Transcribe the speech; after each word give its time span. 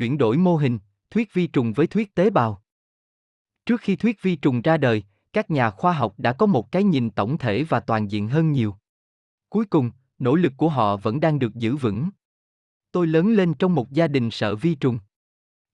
chuyển 0.00 0.18
đổi 0.18 0.36
mô 0.36 0.56
hình, 0.56 0.78
thuyết 1.10 1.34
vi 1.34 1.46
trùng 1.46 1.72
với 1.72 1.86
thuyết 1.86 2.14
tế 2.14 2.30
bào. 2.30 2.62
Trước 3.66 3.80
khi 3.80 3.96
thuyết 3.96 4.22
vi 4.22 4.36
trùng 4.36 4.62
ra 4.62 4.76
đời, 4.76 5.04
các 5.32 5.50
nhà 5.50 5.70
khoa 5.70 5.92
học 5.92 6.14
đã 6.18 6.32
có 6.32 6.46
một 6.46 6.72
cái 6.72 6.84
nhìn 6.84 7.10
tổng 7.10 7.38
thể 7.38 7.64
và 7.64 7.80
toàn 7.80 8.10
diện 8.10 8.28
hơn 8.28 8.52
nhiều. 8.52 8.74
Cuối 9.48 9.64
cùng, 9.64 9.90
nỗ 10.18 10.34
lực 10.34 10.52
của 10.56 10.68
họ 10.68 10.96
vẫn 10.96 11.20
đang 11.20 11.38
được 11.38 11.54
giữ 11.54 11.76
vững. 11.76 12.08
Tôi 12.92 13.06
lớn 13.06 13.32
lên 13.32 13.54
trong 13.54 13.74
một 13.74 13.90
gia 13.90 14.08
đình 14.08 14.30
sợ 14.30 14.56
vi 14.56 14.74
trùng. 14.74 14.98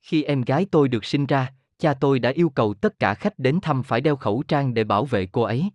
Khi 0.02 0.23
em 0.23 0.43
gái 0.43 0.66
tôi 0.70 0.88
được 0.88 1.04
sinh 1.04 1.27
ra, 1.27 1.52
cha 1.79 1.95
tôi 1.95 2.18
đã 2.18 2.30
yêu 2.30 2.48
cầu 2.48 2.74
tất 2.74 2.98
cả 2.98 3.14
khách 3.14 3.38
đến 3.38 3.58
thăm 3.62 3.82
phải 3.82 4.00
đeo 4.00 4.16
khẩu 4.16 4.43
trang 4.48 4.74
để 4.74 4.84
bảo 4.84 5.04
vệ 5.04 5.27
cô 5.27 5.43
ấy. 5.43 5.70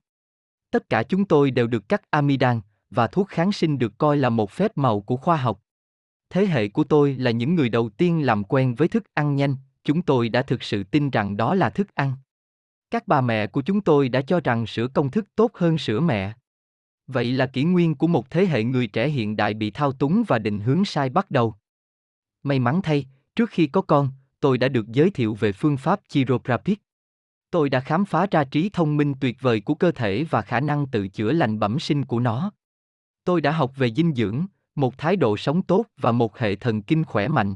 Tất 0.71 0.89
cả 0.89 1.03
chúng 1.03 1.25
tôi 1.25 1.51
đều 1.51 1.67
được 1.67 1.89
cắt 1.89 2.01
amidan, 2.09 2.61
và 2.89 3.07
thuốc 3.07 3.27
kháng 3.27 3.51
sinh 3.51 3.77
được 3.77 3.97
coi 3.97 4.17
là 4.17 4.29
một 4.29 4.51
phép 4.51 4.77
màu 4.77 5.01
của 5.01 5.17
khoa 5.17 5.37
học. 5.37 5.61
Thế 6.31 6.45
hệ 6.45 6.67
của 6.67 6.83
tôi 6.83 7.15
là 7.15 7.31
những 7.31 7.55
người 7.55 7.69
đầu 7.69 7.89
tiên 7.89 8.25
làm 8.25 8.43
quen 8.43 8.75
với 8.75 8.87
thức 8.87 9.03
ăn 9.13 9.35
nhanh, 9.35 9.55
chúng 9.83 10.01
tôi 10.01 10.29
đã 10.29 10.41
thực 10.41 10.63
sự 10.63 10.83
tin 10.83 11.09
rằng 11.09 11.37
đó 11.37 11.55
là 11.55 11.69
thức 11.69 11.95
ăn. 11.95 12.13
Các 12.91 13.07
bà 13.07 13.21
mẹ 13.21 13.47
của 13.47 13.61
chúng 13.61 13.81
tôi 13.81 14.09
đã 14.09 14.21
cho 14.21 14.39
rằng 14.39 14.67
sữa 14.67 14.87
công 14.87 15.11
thức 15.11 15.25
tốt 15.35 15.51
hơn 15.53 15.77
sữa 15.77 15.99
mẹ. 15.99 16.33
Vậy 17.07 17.31
là 17.31 17.45
kỷ 17.45 17.63
nguyên 17.63 17.95
của 17.95 18.07
một 18.07 18.29
thế 18.29 18.45
hệ 18.45 18.63
người 18.63 18.87
trẻ 18.87 19.09
hiện 19.09 19.35
đại 19.35 19.53
bị 19.53 19.71
thao 19.71 19.91
túng 19.91 20.23
và 20.27 20.39
định 20.39 20.59
hướng 20.59 20.85
sai 20.85 21.09
bắt 21.09 21.31
đầu. 21.31 21.55
May 22.43 22.59
mắn 22.59 22.81
thay, 22.81 23.05
trước 23.35 23.49
khi 23.49 23.67
có 23.67 23.81
con, 23.81 24.09
tôi 24.39 24.57
đã 24.57 24.67
được 24.67 24.87
giới 24.87 25.09
thiệu 25.09 25.33
về 25.33 25.51
phương 25.51 25.77
pháp 25.77 25.99
chiropractic. 26.07 26.81
Tôi 27.49 27.69
đã 27.69 27.79
khám 27.79 28.05
phá 28.05 28.27
ra 28.31 28.43
trí 28.43 28.69
thông 28.69 28.97
minh 28.97 29.13
tuyệt 29.21 29.37
vời 29.41 29.61
của 29.61 29.75
cơ 29.75 29.91
thể 29.91 30.23
và 30.29 30.41
khả 30.41 30.59
năng 30.59 30.87
tự 30.87 31.07
chữa 31.07 31.31
lành 31.31 31.59
bẩm 31.59 31.79
sinh 31.79 32.05
của 32.05 32.19
nó. 32.19 32.51
Tôi 33.23 33.41
đã 33.41 33.51
học 33.51 33.71
về 33.75 33.91
dinh 33.91 34.15
dưỡng, 34.15 34.45
một 34.81 34.97
thái 34.97 35.15
độ 35.15 35.37
sống 35.37 35.61
tốt 35.61 35.85
và 35.97 36.11
một 36.11 36.37
hệ 36.37 36.55
thần 36.55 36.81
kinh 36.81 37.03
khỏe 37.03 37.27
mạnh. 37.27 37.55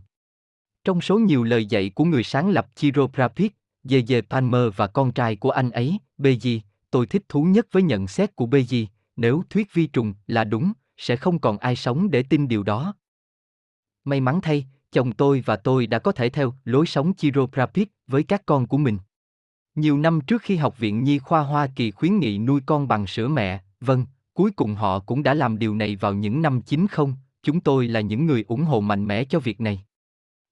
Trong 0.83 1.01
số 1.01 1.19
nhiều 1.19 1.43
lời 1.43 1.65
dạy 1.65 1.89
của 1.89 2.03
người 2.03 2.23
sáng 2.23 2.49
lập 2.49 2.67
chiropractic, 2.75 3.55
J.J. 3.83 4.21
Palmer 4.29 4.63
và 4.75 4.87
con 4.87 5.11
trai 5.11 5.35
của 5.35 5.49
anh 5.49 5.71
ấy, 5.71 5.99
Beji, 6.17 6.59
tôi 6.91 7.05
thích 7.05 7.23
thú 7.29 7.43
nhất 7.43 7.67
với 7.71 7.83
nhận 7.83 8.07
xét 8.07 8.35
của 8.35 8.45
Beji, 8.45 8.85
nếu 9.15 9.43
thuyết 9.49 9.73
vi 9.73 9.87
trùng 9.87 10.13
là 10.27 10.43
đúng, 10.43 10.73
sẽ 10.97 11.15
không 11.15 11.39
còn 11.39 11.57
ai 11.57 11.75
sống 11.75 12.11
để 12.11 12.23
tin 12.23 12.47
điều 12.47 12.63
đó. 12.63 12.93
May 14.03 14.21
mắn 14.21 14.41
thay, 14.41 14.65
chồng 14.91 15.11
tôi 15.11 15.43
và 15.45 15.55
tôi 15.55 15.87
đã 15.87 15.99
có 15.99 16.11
thể 16.11 16.29
theo 16.29 16.53
lối 16.65 16.85
sống 16.85 17.13
chiropractic 17.13 17.91
với 18.07 18.23
các 18.23 18.45
con 18.45 18.67
của 18.67 18.77
mình. 18.77 18.97
Nhiều 19.75 19.97
năm 19.97 20.21
trước 20.21 20.41
khi 20.41 20.55
Học 20.55 20.79
viện 20.79 21.03
Nhi 21.03 21.19
khoa 21.19 21.41
Hoa 21.41 21.67
Kỳ 21.75 21.91
khuyến 21.91 22.19
nghị 22.19 22.37
nuôi 22.37 22.61
con 22.65 22.87
bằng 22.87 23.07
sữa 23.07 23.27
mẹ, 23.27 23.63
vâng, 23.81 24.05
cuối 24.35 24.51
cùng 24.51 24.75
họ 24.75 24.99
cũng 24.99 25.23
đã 25.23 25.33
làm 25.33 25.59
điều 25.59 25.75
này 25.75 25.95
vào 25.95 26.13
những 26.13 26.41
năm 26.41 26.61
90, 26.61 27.07
chúng 27.43 27.59
tôi 27.59 27.87
là 27.87 28.01
những 28.01 28.25
người 28.25 28.45
ủng 28.47 28.63
hộ 28.63 28.81
mạnh 28.81 29.05
mẽ 29.05 29.25
cho 29.25 29.39
việc 29.39 29.61
này. 29.61 29.85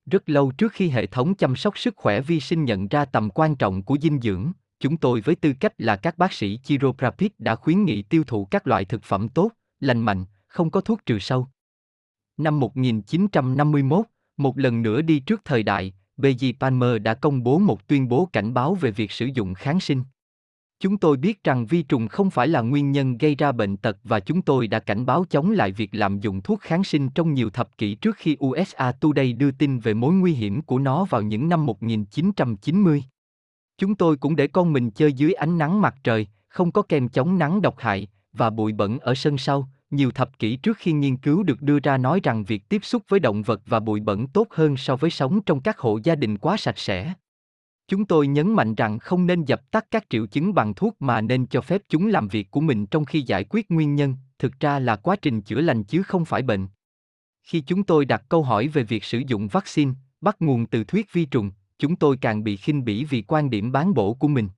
Rất 0.05 0.29
lâu 0.29 0.51
trước 0.51 0.71
khi 0.71 0.89
hệ 0.89 1.05
thống 1.05 1.35
chăm 1.35 1.55
sóc 1.55 1.77
sức 1.77 1.95
khỏe 1.97 2.21
vi 2.21 2.39
sinh 2.39 2.65
nhận 2.65 2.87
ra 2.87 3.05
tầm 3.05 3.29
quan 3.29 3.55
trọng 3.55 3.83
của 3.83 3.97
dinh 4.01 4.19
dưỡng, 4.21 4.51
chúng 4.79 4.97
tôi 4.97 5.21
với 5.21 5.35
tư 5.35 5.53
cách 5.59 5.73
là 5.77 5.95
các 5.95 6.17
bác 6.17 6.33
sĩ 6.33 6.59
chiropractic 6.63 7.39
đã 7.39 7.55
khuyến 7.55 7.85
nghị 7.85 8.01
tiêu 8.01 8.23
thụ 8.27 8.45
các 8.45 8.67
loại 8.67 8.85
thực 8.85 9.03
phẩm 9.03 9.29
tốt, 9.29 9.51
lành 9.79 10.01
mạnh, 10.01 10.25
không 10.47 10.69
có 10.69 10.81
thuốc 10.81 11.05
trừ 11.05 11.19
sâu. 11.19 11.47
Năm 12.37 12.59
1951, 12.59 14.05
một 14.37 14.57
lần 14.57 14.81
nữa 14.81 15.01
đi 15.01 15.19
trước 15.19 15.41
thời 15.45 15.63
đại, 15.63 15.93
B.J. 16.17 16.53
Palmer 16.59 17.01
đã 17.01 17.13
công 17.13 17.43
bố 17.43 17.59
một 17.59 17.87
tuyên 17.87 18.07
bố 18.07 18.29
cảnh 18.33 18.53
báo 18.53 18.75
về 18.75 18.91
việc 18.91 19.11
sử 19.11 19.25
dụng 19.25 19.53
kháng 19.53 19.79
sinh. 19.79 20.03
Chúng 20.83 20.97
tôi 20.97 21.17
biết 21.17 21.43
rằng 21.43 21.65
vi 21.65 21.83
trùng 21.83 22.07
không 22.07 22.29
phải 22.29 22.47
là 22.47 22.61
nguyên 22.61 22.91
nhân 22.91 23.17
gây 23.17 23.35
ra 23.35 23.51
bệnh 23.51 23.77
tật 23.77 23.97
và 24.03 24.19
chúng 24.19 24.41
tôi 24.41 24.67
đã 24.67 24.79
cảnh 24.79 25.05
báo 25.05 25.25
chống 25.29 25.51
lại 25.51 25.71
việc 25.71 25.89
lạm 25.91 26.19
dụng 26.19 26.41
thuốc 26.41 26.61
kháng 26.61 26.83
sinh 26.83 27.09
trong 27.09 27.33
nhiều 27.33 27.49
thập 27.49 27.77
kỷ 27.77 27.95
trước 27.95 28.15
khi 28.15 28.37
USA 28.45 28.91
Today 28.91 29.33
đưa 29.33 29.51
tin 29.51 29.79
về 29.79 29.93
mối 29.93 30.13
nguy 30.13 30.33
hiểm 30.33 30.61
của 30.61 30.79
nó 30.79 31.05
vào 31.09 31.21
những 31.21 31.49
năm 31.49 31.65
1990. 31.65 33.03
Chúng 33.77 33.95
tôi 33.95 34.17
cũng 34.17 34.35
để 34.35 34.47
con 34.47 34.73
mình 34.73 34.91
chơi 34.91 35.13
dưới 35.13 35.33
ánh 35.33 35.57
nắng 35.57 35.81
mặt 35.81 35.95
trời, 36.03 36.27
không 36.47 36.71
có 36.71 36.81
kem 36.81 37.09
chống 37.09 37.37
nắng 37.37 37.61
độc 37.61 37.75
hại, 37.77 38.07
và 38.33 38.49
bụi 38.49 38.73
bẩn 38.73 38.99
ở 38.99 39.15
sân 39.15 39.37
sau, 39.37 39.69
nhiều 39.91 40.11
thập 40.11 40.39
kỷ 40.39 40.55
trước 40.55 40.77
khi 40.77 40.91
nghiên 40.91 41.17
cứu 41.17 41.43
được 41.43 41.61
đưa 41.61 41.79
ra 41.79 41.97
nói 41.97 42.19
rằng 42.23 42.43
việc 42.43 42.69
tiếp 42.69 42.85
xúc 42.85 43.03
với 43.07 43.19
động 43.19 43.41
vật 43.41 43.61
và 43.65 43.79
bụi 43.79 43.99
bẩn 43.99 44.27
tốt 44.27 44.47
hơn 44.51 44.77
so 44.77 44.95
với 44.95 45.09
sống 45.09 45.41
trong 45.41 45.61
các 45.61 45.79
hộ 45.79 45.99
gia 46.03 46.15
đình 46.15 46.37
quá 46.37 46.57
sạch 46.57 46.77
sẽ. 46.77 47.13
Chúng 47.87 48.05
tôi 48.05 48.27
nhấn 48.27 48.53
mạnh 48.53 48.75
rằng 48.75 48.99
không 48.99 49.27
nên 49.27 49.45
dập 49.45 49.71
tắt 49.71 49.85
các 49.91 50.05
triệu 50.09 50.25
chứng 50.25 50.53
bằng 50.53 50.73
thuốc 50.73 51.01
mà 51.01 51.21
nên 51.21 51.47
cho 51.47 51.61
phép 51.61 51.81
chúng 51.89 52.07
làm 52.07 52.27
việc 52.27 52.51
của 52.51 52.61
mình 52.61 52.85
trong 52.85 53.05
khi 53.05 53.21
giải 53.21 53.45
quyết 53.49 53.71
nguyên 53.71 53.95
nhân, 53.95 54.15
thực 54.39 54.59
ra 54.59 54.79
là 54.79 54.95
quá 54.95 55.15
trình 55.15 55.41
chữa 55.41 55.61
lành 55.61 55.83
chứ 55.83 56.03
không 56.03 56.25
phải 56.25 56.41
bệnh. 56.41 56.67
Khi 57.43 57.61
chúng 57.61 57.83
tôi 57.83 58.05
đặt 58.05 58.23
câu 58.29 58.43
hỏi 58.43 58.67
về 58.67 58.83
việc 58.83 59.03
sử 59.03 59.21
dụng 59.27 59.47
vaccine, 59.47 59.91
bắt 60.21 60.35
nguồn 60.39 60.65
từ 60.65 60.83
thuyết 60.83 61.13
vi 61.13 61.25
trùng, 61.25 61.51
chúng 61.79 61.95
tôi 61.95 62.17
càng 62.17 62.43
bị 62.43 62.57
khinh 62.57 62.85
bỉ 62.85 63.05
vì 63.05 63.21
quan 63.21 63.49
điểm 63.49 63.71
bán 63.71 63.93
bổ 63.93 64.13
của 64.13 64.27
mình. 64.27 64.49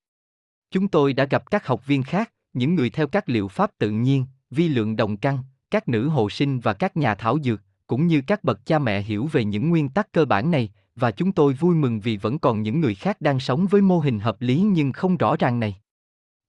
Chúng 0.72 0.88
tôi 0.88 1.14
đã 1.14 1.26
gặp 1.26 1.52
các 1.52 1.68
học 1.68 1.86
viên 1.86 2.04
khác, 2.04 2.32
những 2.54 2.76
người 2.76 2.90
theo 2.90 3.08
các 3.08 3.30
liệu 3.30 3.48
pháp 3.48 3.72
tự 3.78 3.90
nhiên, 3.90 4.26
vi 4.50 4.68
lượng 4.68 4.96
đồng 4.96 5.18
căn, 5.18 5.40
các 5.72 5.88
nữ 5.88 6.10
hộ 6.10 6.30
sinh 6.30 6.60
và 6.60 6.74
các 6.74 6.98
nhà 6.98 7.16
thảo 7.16 7.38
dược, 7.44 7.62
cũng 7.88 8.08
như 8.08 8.22
các 8.28 8.44
bậc 8.44 8.66
cha 8.66 8.80
mẹ 8.80 9.02
hiểu 9.02 9.30
về 9.32 9.46
những 9.46 9.70
nguyên 9.70 9.90
tắc 9.90 10.12
cơ 10.12 10.26
bản 10.26 10.52
này, 10.52 10.72
và 10.96 11.12
chúng 11.12 11.32
tôi 11.32 11.54
vui 11.54 11.76
mừng 11.76 12.00
vì 12.00 12.18
vẫn 12.18 12.40
còn 12.40 12.62
những 12.62 12.82
người 12.82 12.96
khác 12.96 13.22
đang 13.22 13.40
sống 13.40 13.68
với 13.70 13.82
mô 13.82 14.00
hình 14.00 14.20
hợp 14.20 14.42
lý 14.42 14.62
nhưng 14.62 14.92
không 14.92 15.18
rõ 15.18 15.36
ràng 15.40 15.60
này. 15.60 15.76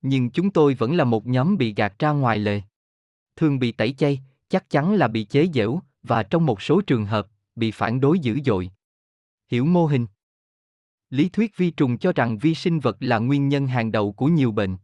Nhưng 0.02 0.30
chúng 0.30 0.50
tôi 0.50 0.74
vẫn 0.74 0.96
là 0.96 1.04
một 1.04 1.26
nhóm 1.26 1.56
bị 1.56 1.74
gạt 1.74 1.98
ra 1.98 2.10
ngoài 2.10 2.38
lề. 2.38 2.60
Thường 3.36 3.58
bị 3.58 3.72
tẩy 3.72 3.92
chay, 3.92 4.20
chắc 4.48 4.70
chắn 4.70 4.94
là 4.94 5.08
bị 5.08 5.24
chế 5.24 5.48
giễu, 5.54 5.80
và 6.02 6.22
trong 6.22 6.46
một 6.46 6.62
số 6.62 6.80
trường 6.80 7.06
hợp, 7.06 7.28
bị 7.56 7.70
phản 7.70 8.00
đối 8.00 8.18
dữ 8.18 8.40
dội. 8.44 8.70
Hiểu 9.50 9.64
mô 9.64 9.86
hình 9.86 10.06
Lý 11.10 11.28
thuyết 11.28 11.56
vi 11.56 11.70
trùng 11.70 11.98
cho 11.98 12.12
rằng 12.12 12.38
vi 12.38 12.54
sinh 12.54 12.80
vật 12.80 12.96
là 13.00 13.18
nguyên 13.18 13.48
nhân 13.48 13.66
hàng 13.66 13.92
đầu 13.92 14.12
của 14.12 14.26
nhiều 14.26 14.52
bệnh. 14.52 14.76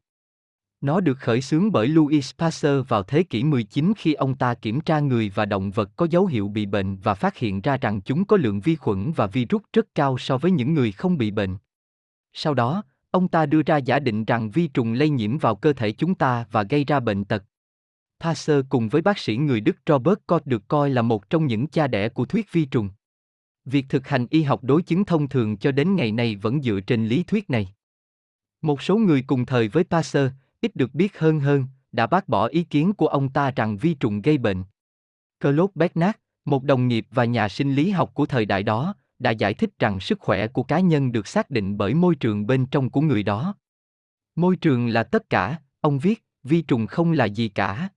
Nó 0.83 1.01
được 1.01 1.19
khởi 1.19 1.41
xướng 1.41 1.73
bởi 1.73 1.89
Louis 1.89 2.31
Pasteur 2.39 2.87
vào 2.89 3.03
thế 3.03 3.23
kỷ 3.23 3.45
19 3.45 3.93
khi 3.97 4.15
ông 4.15 4.35
ta 4.35 4.55
kiểm 4.55 4.81
tra 4.81 5.01
người 5.01 5.33
và 5.35 5.45
động 5.45 5.71
vật 5.71 5.91
có 5.97 6.07
dấu 6.11 6.27
hiệu 6.27 6.49
bị 6.49 6.67
bệnh 6.67 6.97
và 6.97 7.15
phát 7.15 7.37
hiện 7.37 7.61
ra 7.61 7.77
rằng 7.77 8.01
chúng 8.01 8.25
có 8.25 8.37
lượng 8.37 8.61
vi 8.61 8.77
khuẩn 8.77 9.13
và 9.13 9.27
virus 9.27 9.63
rất 9.73 9.95
cao 9.95 10.19
so 10.19 10.39
với 10.39 10.51
những 10.51 10.75
người 10.75 10.93
không 10.93 11.19
bị 11.19 11.31
bệnh. 11.31 11.57
Sau 12.33 12.55
đó, 12.55 12.83
ông 13.11 13.29
ta 13.29 13.47
đưa 13.47 13.63
ra 13.63 13.77
giả 13.77 13.99
định 13.99 14.25
rằng 14.25 14.51
vi 14.51 14.67
trùng 14.67 14.93
lây 14.93 15.09
nhiễm 15.09 15.39
vào 15.39 15.57
cơ 15.57 15.73
thể 15.73 15.93
chúng 15.93 16.15
ta 16.15 16.47
và 16.51 16.63
gây 16.63 16.85
ra 16.85 17.01
bệnh 17.01 17.25
tật. 17.25 17.45
Pasteur 18.21 18.65
cùng 18.69 18.89
với 18.89 19.03
bác 19.03 19.19
sĩ 19.19 19.37
người 19.37 19.61
Đức 19.61 19.77
Robert 19.87 20.19
Koch 20.27 20.47
được 20.47 20.69
coi 20.69 20.91
là 20.91 21.03
một 21.03 21.31
trong 21.31 21.47
những 21.47 21.67
cha 21.67 21.87
đẻ 21.87 22.09
của 22.09 22.25
thuyết 22.25 22.53
vi 22.53 22.65
trùng. 22.65 22.91
Việc 23.65 23.87
thực 23.89 24.09
hành 24.09 24.27
y 24.31 24.43
học 24.43 24.65
đối 24.65 24.83
chứng 24.83 25.05
thông 25.05 25.29
thường 25.29 25.57
cho 25.57 25.73
đến 25.73 25.97
ngày 25.97 26.13
nay 26.13 26.37
vẫn 26.37 26.63
dựa 26.63 26.81
trên 26.81 27.07
lý 27.07 27.23
thuyết 27.23 27.51
này. 27.51 27.69
Một 28.63 28.83
số 28.83 28.97
người 28.97 29.23
cùng 29.27 29.47
thời 29.47 29.69
với 29.69 29.85
Pasteur, 29.85 30.31
ít 30.63 30.77
được 30.77 30.95
biết 30.95 31.19
hơn 31.19 31.41
hơn, 31.41 31.67
đã 31.93 32.07
bác 32.07 32.29
bỏ 32.29 32.47
ý 32.47 32.63
kiến 32.63 32.93
của 32.93 33.07
ông 33.07 33.29
ta 33.29 33.51
rằng 33.51 33.77
vi 33.77 33.95
trùng 33.95 34.23
gây 34.23 34.39
bệnh. 34.39 34.65
Claude 35.41 35.73
Bernard, 35.75 36.19
một 36.45 36.65
đồng 36.65 36.89
nghiệp 36.89 37.07
và 37.11 37.25
nhà 37.25 37.49
sinh 37.49 37.75
lý 37.75 37.91
học 37.91 38.11
của 38.15 38.27
thời 38.27 38.45
đại 38.45 38.63
đó, 38.63 38.95
đã 39.19 39.31
giải 39.31 39.55
thích 39.55 39.79
rằng 39.79 40.01
sức 40.01 40.21
khỏe 40.21 40.47
của 40.47 40.63
cá 40.63 40.81
nhân 40.81 41.13
được 41.13 41.27
xác 41.27 41.51
định 41.51 41.77
bởi 41.79 41.95
môi 41.95 42.15
trường 42.15 42.47
bên 42.47 42.67
trong 42.67 42.91
của 42.91 43.01
người 43.01 43.23
đó. 43.23 43.55
Môi 44.37 44.57
trường 44.57 44.89
là 44.89 45.03
tất 45.03 45.31
cả, 45.31 45.59
ông 45.81 45.99
viết, 45.99 46.25
vi 46.43 46.63
trùng 46.63 46.87
không 46.87 47.13
là 47.13 47.25
gì 47.25 47.49
cả. 47.49 47.89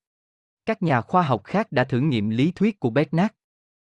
Các 0.66 0.84
nhà 0.84 1.02
khoa 1.02 1.22
học 1.22 1.44
khác 1.44 1.72
đã 1.72 1.84
thử 1.84 2.00
nghiệm 2.00 2.30
lý 2.30 2.52
thuyết 2.52 2.80
của 2.80 2.90
Bernard. 2.90 3.34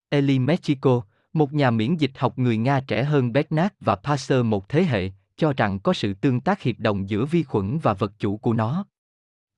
Eli 0.09 0.39
Mexico, 0.39 1.03
một 1.33 1.53
nhà 1.53 1.71
miễn 1.71 1.97
dịch 1.97 2.19
học 2.19 2.39
người 2.39 2.57
Nga 2.57 2.81
trẻ 2.81 3.05
hơn 3.05 3.33
Bernard 3.33 3.75
và 3.81 3.95
Pasteur 3.95 4.45
một 4.45 4.69
thế 4.69 4.85
hệ, 4.85 5.11
cho 5.37 5.53
rằng 5.53 5.79
có 5.79 5.93
sự 5.93 6.15
tương 6.15 6.41
tác 6.41 6.63
hiệp 6.63 6.79
đồng 6.79 7.09
giữa 7.09 7.25
vi 7.25 7.43
khuẩn 7.43 7.79
và 7.79 7.93
vật 7.93 8.13
chủ 8.19 8.37
của 8.37 8.53
nó. 8.53 8.87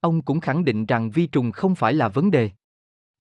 Ông 0.01 0.23
cũng 0.23 0.41
khẳng 0.41 0.65
định 0.65 0.87
rằng 0.87 1.11
vi 1.11 1.27
trùng 1.27 1.53
không 1.53 1.75
phải 1.75 1.95
là 1.95 2.09
vấn 2.09 2.31
đề. 2.31 2.51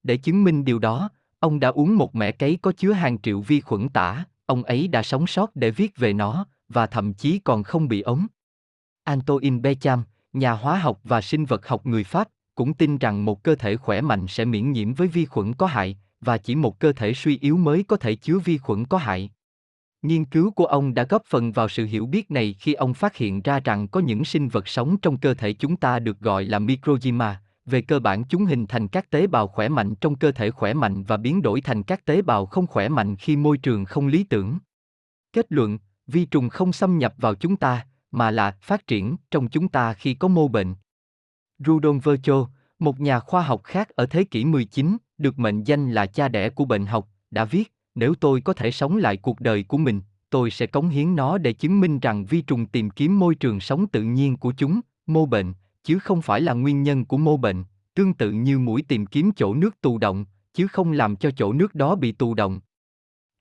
Để 0.04 0.18
chứng 0.18 0.44
minh 0.44 0.66
điều 0.66 0.80
đó, 0.80 1.10
ông 1.40 1.60
đã 1.60 1.68
uống 1.70 1.96
một 1.98 2.16
mẻ 2.16 2.32
cấy 2.32 2.58
có 2.62 2.72
chứa 2.72 2.92
hàng 2.92 3.22
triệu 3.22 3.42
vi 3.42 3.62
khuẩn 3.62 3.90
tả, 3.90 4.26
ông 4.46 4.64
ấy 4.64 4.88
đã 4.88 5.04
sống 5.04 5.28
sót 5.28 5.56
để 5.56 5.72
viết 5.72 5.98
về 5.98 6.14
nó, 6.14 6.46
và 6.70 6.88
thậm 6.88 7.14
chí 7.14 7.40
còn 7.40 7.64
không 7.64 7.88
bị 7.88 8.02
ống. 8.02 8.28
Antoine 9.04 9.60
Becham, 9.60 10.04
nhà 10.34 10.52
hóa 10.52 10.78
học 10.78 11.00
và 11.04 11.22
sinh 11.22 11.46
vật 11.46 11.68
học 11.68 11.86
người 11.86 12.04
Pháp, 12.04 12.30
cũng 12.56 12.74
tin 12.74 12.98
rằng 12.98 13.26
một 13.26 13.44
cơ 13.44 13.56
thể 13.56 13.76
khỏe 13.76 14.02
mạnh 14.02 14.26
sẽ 14.28 14.46
miễn 14.46 14.72
nhiễm 14.72 14.94
với 14.94 15.08
vi 15.08 15.26
khuẩn 15.26 15.54
có 15.54 15.68
hại, 15.68 15.98
và 16.22 16.38
chỉ 16.38 16.56
một 16.56 16.80
cơ 16.80 16.94
thể 16.94 17.14
suy 17.14 17.38
yếu 17.38 17.58
mới 17.58 17.84
có 17.84 17.98
thể 17.98 18.16
chứa 18.16 18.40
vi 18.40 18.58
khuẩn 18.58 18.86
có 18.86 18.98
hại. 18.98 19.30
Nghiên 20.04 20.26
cứu 20.26 20.52
của 20.52 20.66
ông 20.66 20.94
đã 20.94 21.04
góp 21.04 21.24
phần 21.26 21.52
vào 21.52 21.70
sự 21.70 21.86
hiểu 21.86 22.06
biết 22.06 22.32
này 22.32 22.56
khi 22.60 22.74
ông 22.74 22.94
phát 22.94 23.16
hiện 23.16 23.42
ra 23.42 23.60
rằng 23.60 23.88
có 23.88 24.00
những 24.00 24.26
sinh 24.26 24.48
vật 24.48 24.68
sống 24.68 24.98
trong 24.98 25.18
cơ 25.18 25.34
thể 25.34 25.54
chúng 25.54 25.78
ta 25.78 26.00
được 26.00 26.20
gọi 26.20 26.46
là 26.46 26.60
microgyma, 26.60 27.42
về 27.66 27.82
cơ 27.82 28.00
bản 28.00 28.24
chúng 28.30 28.46
hình 28.46 28.68
thành 28.68 28.88
các 28.88 29.10
tế 29.10 29.28
bào 29.28 29.48
khỏe 29.48 29.70
mạnh 29.70 29.96
trong 29.96 30.16
cơ 30.16 30.32
thể 30.32 30.52
khỏe 30.52 30.74
mạnh 30.74 31.04
và 31.04 31.18
biến 31.18 31.42
đổi 31.42 31.62
thành 31.62 31.84
các 31.84 32.06
tế 32.06 32.22
bào 32.22 32.46
không 32.46 32.68
khỏe 32.68 32.90
mạnh 32.90 33.16
khi 33.16 33.36
môi 33.36 33.58
trường 33.58 33.86
không 33.86 34.08
lý 34.08 34.24
tưởng. 34.24 34.58
Kết 35.34 35.46
luận, 35.50 35.78
vi 36.08 36.26
trùng 36.26 36.50
không 36.50 36.74
xâm 36.74 36.98
nhập 36.98 37.14
vào 37.18 37.36
chúng 37.36 37.56
ta, 37.56 37.88
mà 38.12 38.32
là 38.32 38.52
phát 38.62 38.88
triển 38.88 39.16
trong 39.32 39.48
chúng 39.48 39.68
ta 39.68 39.94
khi 39.94 40.14
có 40.14 40.28
mô 40.28 40.48
bệnh. 40.48 40.76
Rudolf 41.60 42.00
Virchow, 42.00 42.48
một 42.80 43.00
nhà 43.00 43.20
khoa 43.20 43.42
học 43.42 43.62
khác 43.64 43.90
ở 43.90 44.06
thế 44.06 44.24
kỷ 44.24 44.46
19, 44.46 44.98
được 45.18 45.40
mệnh 45.40 45.64
danh 45.64 45.92
là 45.92 46.06
cha 46.06 46.28
đẻ 46.28 46.50
của 46.50 46.66
bệnh 46.66 46.86
học, 46.86 47.08
đã 47.32 47.46
viết, 47.46 47.73
nếu 47.96 48.16
tôi 48.16 48.42
có 48.42 48.54
thể 48.54 48.72
sống 48.72 48.98
lại 48.98 49.18
cuộc 49.18 49.40
đời 49.40 49.64
của 49.64 49.78
mình, 49.78 50.02
tôi 50.30 50.52
sẽ 50.52 50.68
cống 50.68 50.90
hiến 50.90 51.16
nó 51.16 51.38
để 51.38 51.54
chứng 51.54 51.80
minh 51.80 52.00
rằng 52.00 52.26
vi 52.26 52.42
trùng 52.42 52.66
tìm 52.66 52.90
kiếm 52.90 53.20
môi 53.20 53.36
trường 53.36 53.60
sống 53.60 53.88
tự 53.88 54.04
nhiên 54.04 54.38
của 54.38 54.54
chúng, 54.58 54.82
mô 55.08 55.26
bệnh, 55.26 55.54
chứ 55.84 56.00
không 56.00 56.22
phải 56.22 56.42
là 56.42 56.54
nguyên 56.54 56.84
nhân 56.84 57.06
của 57.06 57.18
mô 57.18 57.38
bệnh, 57.38 57.64
tương 57.94 58.14
tự 58.14 58.32
như 58.32 58.60
mũi 58.60 58.82
tìm 58.88 59.06
kiếm 59.06 59.32
chỗ 59.36 59.54
nước 59.54 59.82
tù 59.82 59.98
động, 59.98 60.26
chứ 60.54 60.68
không 60.68 60.92
làm 60.92 61.16
cho 61.16 61.32
chỗ 61.32 61.54
nước 61.54 61.76
đó 61.76 61.96
bị 61.96 62.12
tù 62.12 62.34
động. 62.34 62.60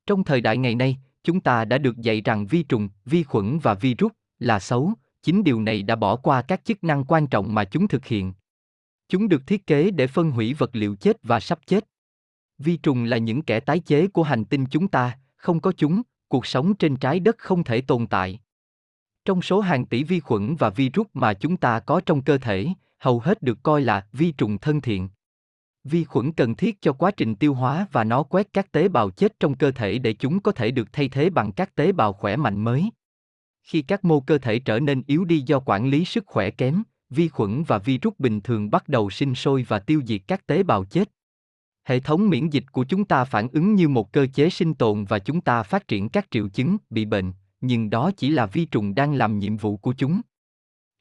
Trong 0.06 0.25
thời 0.25 0.40
đại 0.40 0.56
ngày 0.56 0.75
nay, 0.75 0.96
chúng 1.25 1.40
ta 1.40 1.64
đã 1.64 1.78
được 1.78 1.96
dạy 1.96 2.20
rằng 2.20 2.46
vi 2.46 2.62
trùng, 2.62 2.88
vi 3.05 3.22
khuẩn 3.22 3.58
và 3.58 3.75
virus 3.75 4.12
là 4.38 4.58
xấu, 4.58 4.93
chính 5.22 5.44
điều 5.44 5.60
này 5.60 5.82
đã 5.82 5.96
bỏ 5.96 6.16
qua 6.16 6.43
các 6.43 6.64
chức 6.64 6.84
năng 6.84 7.05
quan 7.05 7.26
trọng 7.26 7.55
mà 7.55 7.64
chúng 7.64 7.88
thực 7.88 8.06
hiện. 8.06 8.32
Chúng 9.08 9.28
được 9.28 9.46
thiết 9.46 9.66
kế 9.66 9.90
để 9.90 10.06
phân 10.06 10.31
hủy 10.31 10.55
vật 10.55 10.70
liệu 10.72 10.94
chết 10.94 11.16
và 11.22 11.40
sắp 11.40 11.58
chết. 11.66 11.84
Vi 12.62 12.76
trùng 12.76 13.04
là 13.04 13.18
những 13.18 13.42
kẻ 13.42 13.60
tái 13.60 13.78
chế 13.78 14.06
của 14.06 14.22
hành 14.22 14.44
tinh 14.44 14.66
chúng 14.70 14.88
ta, 14.88 15.18
không 15.36 15.60
có 15.60 15.72
chúng, 15.72 16.02
cuộc 16.28 16.46
sống 16.46 16.74
trên 16.74 16.96
trái 16.96 17.20
đất 17.20 17.38
không 17.38 17.64
thể 17.64 17.80
tồn 17.80 18.06
tại. 18.06 18.40
Trong 19.24 19.42
số 19.42 19.60
hàng 19.60 19.86
tỷ 19.86 20.04
vi 20.04 20.20
khuẩn 20.20 20.56
và 20.56 20.70
virus 20.70 21.06
mà 21.14 21.34
chúng 21.34 21.56
ta 21.56 21.80
có 21.80 22.00
trong 22.06 22.22
cơ 22.22 22.38
thể, 22.38 22.68
hầu 22.98 23.20
hết 23.20 23.42
được 23.42 23.62
coi 23.62 23.80
là 23.80 24.06
vi 24.12 24.32
trùng 24.32 24.58
thân 24.58 24.80
thiện. 24.80 25.08
Vi 25.84 26.04
khuẩn 26.04 26.32
cần 26.32 26.54
thiết 26.54 26.82
cho 26.82 26.92
quá 26.92 27.10
trình 27.10 27.34
tiêu 27.34 27.54
hóa 27.54 27.86
và 27.92 28.04
nó 28.04 28.22
quét 28.22 28.52
các 28.52 28.72
tế 28.72 28.88
bào 28.88 29.10
chết 29.10 29.40
trong 29.40 29.54
cơ 29.54 29.70
thể 29.70 29.98
để 29.98 30.12
chúng 30.12 30.40
có 30.40 30.52
thể 30.52 30.70
được 30.70 30.88
thay 30.92 31.08
thế 31.08 31.30
bằng 31.30 31.52
các 31.52 31.74
tế 31.74 31.92
bào 31.92 32.12
khỏe 32.12 32.36
mạnh 32.36 32.64
mới. 32.64 32.90
Khi 33.62 33.82
các 33.82 34.04
mô 34.04 34.20
cơ 34.20 34.38
thể 34.38 34.58
trở 34.58 34.80
nên 34.80 35.02
yếu 35.06 35.24
đi 35.24 35.40
do 35.40 35.60
quản 35.60 35.88
lý 35.88 36.04
sức 36.04 36.26
khỏe 36.26 36.50
kém, 36.50 36.82
vi 37.10 37.28
khuẩn 37.28 37.62
và 37.62 37.78
virus 37.78 38.14
bình 38.18 38.40
thường 38.40 38.70
bắt 38.70 38.88
đầu 38.88 39.10
sinh 39.10 39.34
sôi 39.34 39.66
và 39.68 39.78
tiêu 39.78 40.02
diệt 40.06 40.20
các 40.26 40.46
tế 40.46 40.62
bào 40.62 40.84
chết. 40.84 41.10
Hệ 41.84 42.00
thống 42.00 42.31
miễn 42.31 42.50
dịch 42.50 42.64
của 42.73 42.84
chúng 42.84 43.05
ta 43.05 43.25
phản 43.25 43.49
ứng 43.49 43.75
như 43.75 43.88
một 43.88 44.12
cơ 44.12 44.26
chế 44.34 44.50
sinh 44.50 44.75
tồn 44.75 45.05
và 45.05 45.19
chúng 45.19 45.40
ta 45.40 45.62
phát 45.62 45.88
triển 45.88 46.08
các 46.08 46.26
triệu 46.31 46.49
chứng 46.49 46.76
bị 46.90 47.05
bệnh, 47.05 47.32
nhưng 47.61 47.90
đó 47.90 48.11
chỉ 48.17 48.31
là 48.31 48.46
vi 48.46 48.64
trùng 48.64 48.94
đang 48.94 49.14
làm 49.14 49.38
nhiệm 49.38 49.56
vụ 49.56 49.76
của 49.76 49.94
chúng. 49.99 50.20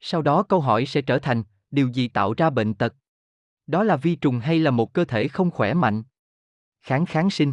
Sau 0.00 0.22
đó 0.22 0.42
câu 0.42 0.60
hỏi 0.60 0.86
sẽ 0.86 1.02
trở 1.02 1.18
thành, 1.18 1.42
điều 1.70 1.88
gì 1.88 2.08
tạo 2.08 2.34
ra 2.36 2.50
bệnh 2.50 2.74
tật? 2.74 2.94
Đó 3.66 3.82
là 3.82 3.96
vi 3.96 4.16
trùng 4.16 4.38
hay 4.38 4.58
là 4.58 4.70
một 4.70 4.92
cơ 4.92 5.04
thể 5.04 5.28
không 5.28 5.50
khỏe 5.50 5.74
mạnh? 5.74 6.02
Kháng 6.80 7.06
kháng 7.06 7.30
sinh 7.30 7.52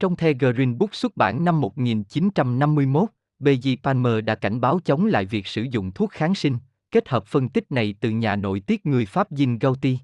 Trong 0.00 0.16
The 0.16 0.32
Green 0.32 0.78
Book 0.78 0.94
xuất 0.94 1.16
bản 1.16 1.44
năm 1.44 1.60
1951, 1.60 3.08
B.J. 3.38 3.76
Palmer 3.82 4.24
đã 4.24 4.34
cảnh 4.34 4.60
báo 4.60 4.80
chống 4.84 5.06
lại 5.06 5.24
việc 5.24 5.46
sử 5.46 5.62
dụng 5.62 5.92
thuốc 5.92 6.10
kháng 6.10 6.34
sinh, 6.34 6.58
kết 6.90 7.08
hợp 7.08 7.26
phân 7.26 7.48
tích 7.48 7.72
này 7.72 7.94
từ 8.00 8.10
nhà 8.10 8.36
nội 8.36 8.60
tiết 8.60 8.86
người 8.86 9.06
Pháp 9.06 9.32
Jean 9.32 9.58
Gauty. 9.60 9.98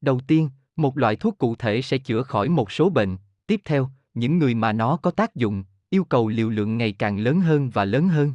Đầu 0.00 0.20
tiên, 0.26 0.50
một 0.76 0.98
loại 0.98 1.16
thuốc 1.16 1.38
cụ 1.38 1.56
thể 1.56 1.82
sẽ 1.82 1.98
chữa 1.98 2.22
khỏi 2.22 2.48
một 2.48 2.72
số 2.72 2.90
bệnh, 2.90 3.16
tiếp 3.46 3.60
theo, 3.64 3.90
những 4.14 4.38
người 4.38 4.54
mà 4.54 4.72
nó 4.72 4.96
có 4.96 5.10
tác 5.10 5.34
dụng, 5.34 5.64
yêu 5.90 6.04
cầu 6.04 6.28
liều 6.28 6.50
lượng 6.50 6.78
ngày 6.78 6.92
càng 6.92 7.18
lớn 7.18 7.40
hơn 7.40 7.70
và 7.70 7.84
lớn 7.84 8.08
hơn. 8.08 8.34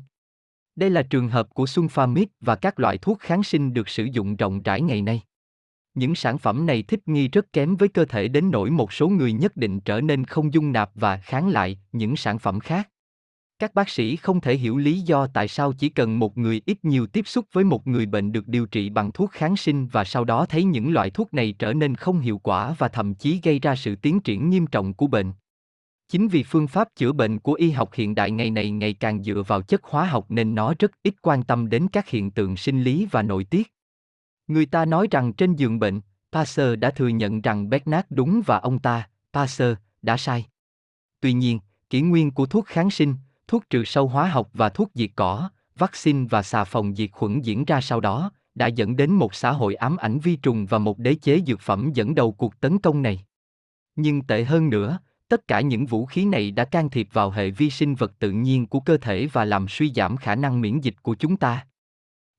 Đây 0.76 0.90
là 0.90 1.02
trường 1.02 1.30
hợp 1.30 1.54
của 1.54 1.66
sulfamid 1.66 2.26
và 2.42 2.56
các 2.56 2.80
loại 2.80 2.98
thuốc 2.98 3.20
kháng 3.20 3.44
sinh 3.44 3.74
được 3.74 3.90
sử 3.90 4.04
dụng 4.04 4.36
rộng 4.36 4.62
rãi 4.62 4.82
ngày 4.82 5.02
nay. 5.02 5.22
Những 5.94 6.16
sản 6.16 6.38
phẩm 6.38 6.66
này 6.66 6.84
thích 6.84 7.08
nghi 7.08 7.28
rất 7.28 7.54
kém 7.54 7.76
với 7.76 7.90
cơ 7.90 8.06
thể 8.06 8.28
đến 8.28 8.52
nỗi 8.52 8.70
một 8.70 8.94
số 8.94 9.10
người 9.10 9.34
nhất 9.34 9.58
định 9.58 9.80
trở 9.80 10.02
nên 10.02 10.26
không 10.26 10.54
dung 10.54 10.72
nạp 10.72 10.92
và 10.96 11.18
kháng 11.18 11.50
lại 11.50 11.80
những 11.92 12.16
sản 12.16 12.40
phẩm 12.40 12.60
khác. 12.60 12.90
Các 13.60 13.74
bác 13.74 13.90
sĩ 13.90 14.16
không 14.16 14.42
thể 14.42 14.58
hiểu 14.58 14.78
lý 14.78 15.02
do 15.02 15.28
tại 15.28 15.48
sao 15.48 15.74
chỉ 15.74 15.90
cần 15.90 16.20
một 16.20 16.38
người 16.38 16.62
ít 16.66 16.86
nhiều 16.86 17.08
tiếp 17.08 17.28
xúc 17.28 17.46
với 17.52 17.64
một 17.64 17.88
người 17.88 18.06
bệnh 18.06 18.32
được 18.32 18.48
điều 18.48 18.66
trị 18.66 18.90
bằng 18.90 19.12
thuốc 19.12 19.32
kháng 19.32 19.58
sinh 19.58 19.88
và 19.88 20.04
sau 20.04 20.24
đó 20.24 20.46
thấy 20.46 20.64
những 20.64 20.94
loại 20.94 21.10
thuốc 21.10 21.34
này 21.34 21.56
trở 21.60 21.74
nên 21.74 21.96
không 21.96 22.20
hiệu 22.20 22.38
quả 22.38 22.76
và 22.78 22.88
thậm 22.88 23.16
chí 23.16 23.40
gây 23.44 23.60
ra 23.60 23.76
sự 23.76 23.96
tiến 23.96 24.20
triển 24.20 24.50
nghiêm 24.50 24.68
trọng 24.68 24.94
của 24.94 25.08
bệnh. 25.08 25.32
Chính 26.10 26.28
vì 26.28 26.44
phương 26.44 26.68
pháp 26.68 26.88
chữa 26.96 27.12
bệnh 27.12 27.40
của 27.40 27.54
y 27.54 27.72
học 27.72 27.94
hiện 27.94 28.16
đại 28.16 28.32
ngày 28.32 28.50
này 28.50 28.72
ngày 28.72 28.94
càng 28.94 29.24
dựa 29.24 29.44
vào 29.48 29.62
chất 29.62 29.84
hóa 29.84 30.06
học 30.06 30.26
nên 30.30 30.56
nó 30.56 30.74
rất 30.80 30.92
ít 31.04 31.14
quan 31.22 31.44
tâm 31.44 31.70
đến 31.70 31.88
các 31.88 32.10
hiện 32.10 32.32
tượng 32.32 32.58
sinh 32.58 32.84
lý 32.84 33.08
và 33.12 33.22
nội 33.22 33.44
tiết. 33.44 33.74
Người 34.48 34.66
ta 34.66 34.86
nói 34.86 35.08
rằng 35.12 35.34
trên 35.34 35.56
giường 35.56 35.80
bệnh, 35.80 36.02
Pasteur 36.32 36.80
đã 36.80 36.92
thừa 36.92 37.08
nhận 37.08 37.42
rằng 37.42 37.70
Bernard 37.70 38.08
đúng 38.10 38.42
và 38.46 38.58
ông 38.58 38.80
ta, 38.80 39.10
Pasteur, 39.34 39.78
đã 40.02 40.18
sai. 40.18 40.46
Tuy 41.20 41.34
nhiên, 41.34 41.60
kỷ 41.90 42.02
nguyên 42.02 42.32
của 42.32 42.46
thuốc 42.46 42.66
kháng 42.66 42.90
sinh, 42.90 43.16
thuốc 43.48 43.64
trừ 43.70 43.84
sâu 43.84 44.08
hóa 44.08 44.28
học 44.28 44.50
và 44.54 44.70
thuốc 44.70 44.92
diệt 44.94 45.10
cỏ, 45.16 45.50
vaccine 45.76 46.28
và 46.30 46.44
xà 46.44 46.64
phòng 46.64 46.96
diệt 46.96 47.12
khuẩn 47.12 47.42
diễn 47.42 47.66
ra 47.66 47.82
sau 47.82 48.00
đó, 48.00 48.32
đã 48.56 48.68
dẫn 48.68 48.96
đến 48.96 49.12
một 49.12 49.36
xã 49.36 49.52
hội 49.52 49.76
ám 49.76 49.98
ảnh 49.98 50.20
vi 50.20 50.36
trùng 50.36 50.66
và 50.66 50.78
một 50.78 51.00
đế 51.00 51.16
chế 51.16 51.42
dược 51.48 51.60
phẩm 51.60 51.92
dẫn 51.94 52.16
đầu 52.16 52.32
cuộc 52.32 52.60
tấn 52.60 52.80
công 52.80 53.02
này. 53.02 53.26
Nhưng 53.96 54.22
tệ 54.22 54.44
hơn 54.44 54.70
nữa, 54.70 55.00
tất 55.28 55.48
cả 55.48 55.62
những 55.62 55.86
vũ 55.86 56.06
khí 56.06 56.26
này 56.26 56.52
đã 56.52 56.66
can 56.66 56.90
thiệp 56.90 57.08
vào 57.14 57.32
hệ 57.32 57.50
vi 57.50 57.70
sinh 57.70 57.96
vật 57.96 58.12
tự 58.20 58.32
nhiên 58.32 58.68
của 58.68 58.80
cơ 58.80 58.98
thể 58.98 59.28
và 59.34 59.46
làm 59.46 59.68
suy 59.68 59.92
giảm 59.96 60.18
khả 60.18 60.36
năng 60.36 60.62
miễn 60.62 60.80
dịch 60.80 60.96
của 61.02 61.16
chúng 61.16 61.38
ta. 61.38 61.68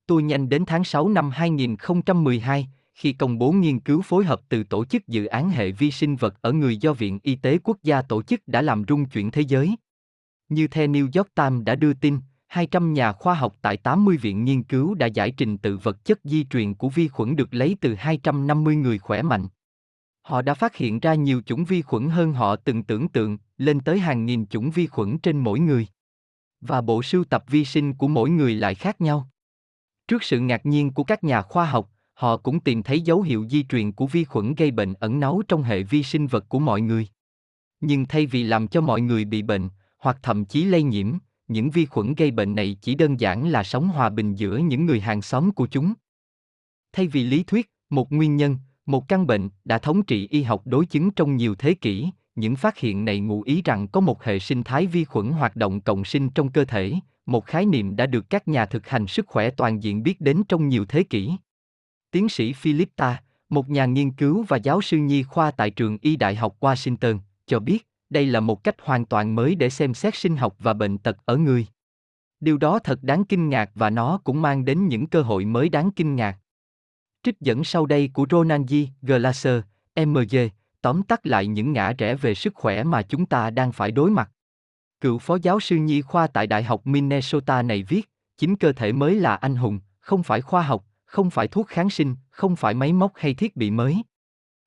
Tôi 0.06 0.22
nhanh 0.22 0.48
đến 0.48 0.64
tháng 0.66 0.84
6 0.84 1.08
năm 1.08 1.30
2012, 1.30 2.68
khi 2.94 3.12
công 3.12 3.38
bố 3.38 3.52
nghiên 3.52 3.80
cứu 3.80 4.02
phối 4.02 4.24
hợp 4.24 4.40
từ 4.48 4.64
tổ 4.64 4.84
chức 4.84 5.08
dự 5.08 5.24
án 5.24 5.50
hệ 5.50 5.70
vi 5.70 5.90
sinh 5.90 6.16
vật 6.16 6.34
ở 6.40 6.52
người 6.52 6.76
do 6.76 6.92
Viện 6.92 7.18
Y 7.22 7.34
tế 7.34 7.58
Quốc 7.64 7.76
gia 7.82 8.02
tổ 8.02 8.22
chức 8.22 8.48
đã 8.48 8.62
làm 8.62 8.84
rung 8.88 9.04
chuyển 9.04 9.30
thế 9.30 9.40
giới. 9.40 9.76
Như 10.48 10.68
The 10.68 10.86
New 10.86 11.08
York 11.14 11.34
Times 11.34 11.64
đã 11.64 11.74
đưa 11.74 11.92
tin, 11.94 12.18
200 12.46 12.94
nhà 12.94 13.12
khoa 13.12 13.34
học 13.34 13.56
tại 13.62 13.76
80 13.76 14.16
viện 14.16 14.44
nghiên 14.44 14.62
cứu 14.62 14.94
đã 14.94 15.06
giải 15.06 15.30
trình 15.30 15.58
tự 15.58 15.76
vật 15.76 16.04
chất 16.04 16.20
di 16.24 16.44
truyền 16.44 16.74
của 16.74 16.88
vi 16.88 17.08
khuẩn 17.08 17.36
được 17.36 17.54
lấy 17.54 17.76
từ 17.80 17.94
250 17.94 18.76
người 18.76 18.98
khỏe 18.98 19.22
mạnh. 19.22 19.48
Họ 20.22 20.42
đã 20.42 20.54
phát 20.54 20.76
hiện 20.76 21.00
ra 21.00 21.14
nhiều 21.14 21.42
chủng 21.46 21.64
vi 21.64 21.82
khuẩn 21.82 22.08
hơn 22.08 22.32
họ 22.32 22.56
từng 22.56 22.82
tưởng 22.82 23.08
tượng, 23.08 23.38
lên 23.58 23.80
tới 23.80 23.98
hàng 23.98 24.26
nghìn 24.26 24.46
chủng 24.46 24.70
vi 24.70 24.86
khuẩn 24.86 25.18
trên 25.18 25.38
mỗi 25.38 25.60
người. 25.60 25.86
Và 26.60 26.80
bộ 26.80 27.02
sưu 27.02 27.24
tập 27.24 27.44
vi 27.48 27.64
sinh 27.64 27.94
của 27.94 28.08
mỗi 28.08 28.30
người 28.30 28.54
lại 28.54 28.74
khác 28.74 29.00
nhau. 29.00 29.28
Trước 30.08 30.22
sự 30.22 30.40
ngạc 30.40 30.66
nhiên 30.66 30.92
của 30.92 31.04
các 31.04 31.24
nhà 31.24 31.42
khoa 31.42 31.64
học, 31.64 31.90
họ 32.14 32.36
cũng 32.36 32.60
tìm 32.60 32.82
thấy 32.82 33.00
dấu 33.00 33.22
hiệu 33.22 33.46
di 33.50 33.62
truyền 33.62 33.92
của 33.92 34.06
vi 34.06 34.24
khuẩn 34.24 34.54
gây 34.54 34.70
bệnh 34.70 34.94
ẩn 34.94 35.20
náu 35.20 35.42
trong 35.48 35.62
hệ 35.62 35.82
vi 35.82 36.02
sinh 36.02 36.26
vật 36.26 36.44
của 36.48 36.58
mọi 36.58 36.80
người. 36.80 37.08
Nhưng 37.80 38.06
thay 38.06 38.26
vì 38.26 38.42
làm 38.42 38.68
cho 38.68 38.80
mọi 38.80 39.00
người 39.00 39.24
bị 39.24 39.42
bệnh, 39.42 39.68
hoặc 39.98 40.18
thậm 40.22 40.44
chí 40.44 40.64
lây 40.64 40.82
nhiễm, 40.82 41.12
những 41.48 41.70
vi 41.70 41.86
khuẩn 41.86 42.14
gây 42.14 42.30
bệnh 42.30 42.54
này 42.54 42.76
chỉ 42.82 42.94
đơn 42.94 43.20
giản 43.20 43.48
là 43.48 43.64
sống 43.64 43.88
hòa 43.88 44.08
bình 44.08 44.34
giữa 44.34 44.56
những 44.56 44.86
người 44.86 45.00
hàng 45.00 45.22
xóm 45.22 45.50
của 45.50 45.66
chúng. 45.66 45.94
Thay 46.92 47.06
vì 47.06 47.24
lý 47.24 47.42
thuyết, 47.42 47.70
một 47.90 48.12
nguyên 48.12 48.36
nhân, 48.36 48.56
một 48.86 49.08
căn 49.08 49.26
bệnh 49.26 49.48
đã 49.64 49.78
thống 49.78 50.02
trị 50.02 50.28
y 50.30 50.42
học 50.42 50.62
đối 50.64 50.86
chứng 50.86 51.10
trong 51.10 51.36
nhiều 51.36 51.54
thế 51.54 51.74
kỷ, 51.74 52.10
những 52.34 52.56
phát 52.56 52.78
hiện 52.78 53.04
này 53.04 53.20
ngụ 53.20 53.42
ý 53.42 53.62
rằng 53.64 53.88
có 53.88 54.00
một 54.00 54.24
hệ 54.24 54.38
sinh 54.38 54.62
thái 54.62 54.86
vi 54.86 55.04
khuẩn 55.04 55.30
hoạt 55.30 55.56
động 55.56 55.80
cộng 55.80 56.04
sinh 56.04 56.30
trong 56.30 56.52
cơ 56.52 56.64
thể, 56.64 56.94
một 57.26 57.46
khái 57.46 57.66
niệm 57.66 57.96
đã 57.96 58.06
được 58.06 58.30
các 58.30 58.48
nhà 58.48 58.66
thực 58.66 58.88
hành 58.88 59.06
sức 59.06 59.26
khỏe 59.26 59.50
toàn 59.50 59.82
diện 59.82 60.02
biết 60.02 60.20
đến 60.20 60.42
trong 60.48 60.68
nhiều 60.68 60.84
thế 60.88 61.02
kỷ. 61.02 61.32
Tiến 62.10 62.28
sĩ 62.28 62.52
Philip 62.52 62.88
Ta, 62.96 63.22
một 63.48 63.70
nhà 63.70 63.86
nghiên 63.86 64.10
cứu 64.10 64.44
và 64.48 64.56
giáo 64.56 64.82
sư 64.82 64.96
nhi 64.96 65.22
khoa 65.22 65.50
tại 65.50 65.70
trường 65.70 65.98
Y 66.00 66.16
Đại 66.16 66.36
học 66.36 66.56
Washington, 66.60 67.18
cho 67.46 67.60
biết, 67.60 67.87
đây 68.10 68.26
là 68.26 68.40
một 68.40 68.64
cách 68.64 68.76
hoàn 68.82 69.04
toàn 69.04 69.34
mới 69.34 69.54
để 69.54 69.70
xem 69.70 69.94
xét 69.94 70.14
sinh 70.14 70.36
học 70.36 70.56
và 70.58 70.72
bệnh 70.72 70.98
tật 70.98 71.16
ở 71.24 71.36
người. 71.36 71.66
Điều 72.40 72.58
đó 72.58 72.78
thật 72.78 72.98
đáng 73.02 73.24
kinh 73.24 73.48
ngạc 73.48 73.70
và 73.74 73.90
nó 73.90 74.20
cũng 74.24 74.42
mang 74.42 74.64
đến 74.64 74.88
những 74.88 75.06
cơ 75.06 75.22
hội 75.22 75.44
mới 75.44 75.68
đáng 75.68 75.90
kinh 75.90 76.16
ngạc. 76.16 76.38
Trích 77.22 77.40
dẫn 77.40 77.64
sau 77.64 77.86
đây 77.86 78.10
của 78.12 78.26
Ronald 78.30 78.70
G. 78.70 78.74
Glaser, 79.02 79.62
MG, 79.96 80.36
tóm 80.82 81.02
tắt 81.02 81.26
lại 81.26 81.46
những 81.46 81.72
ngã 81.72 81.92
rẽ 81.98 82.14
về 82.14 82.34
sức 82.34 82.54
khỏe 82.54 82.84
mà 82.84 83.02
chúng 83.02 83.26
ta 83.26 83.50
đang 83.50 83.72
phải 83.72 83.90
đối 83.90 84.10
mặt. 84.10 84.30
Cựu 85.00 85.18
phó 85.18 85.38
giáo 85.42 85.60
sư 85.60 85.76
nhi 85.76 86.02
khoa 86.02 86.26
tại 86.26 86.46
Đại 86.46 86.62
học 86.62 86.86
Minnesota 86.86 87.62
này 87.62 87.82
viết, 87.82 88.10
chính 88.38 88.56
cơ 88.56 88.72
thể 88.72 88.92
mới 88.92 89.14
là 89.14 89.34
anh 89.34 89.56
hùng, 89.56 89.80
không 90.00 90.22
phải 90.22 90.40
khoa 90.40 90.62
học, 90.62 90.84
không 91.04 91.30
phải 91.30 91.48
thuốc 91.48 91.68
kháng 91.68 91.90
sinh, 91.90 92.16
không 92.30 92.56
phải 92.56 92.74
máy 92.74 92.92
móc 92.92 93.12
hay 93.14 93.34
thiết 93.34 93.56
bị 93.56 93.70
mới. 93.70 94.02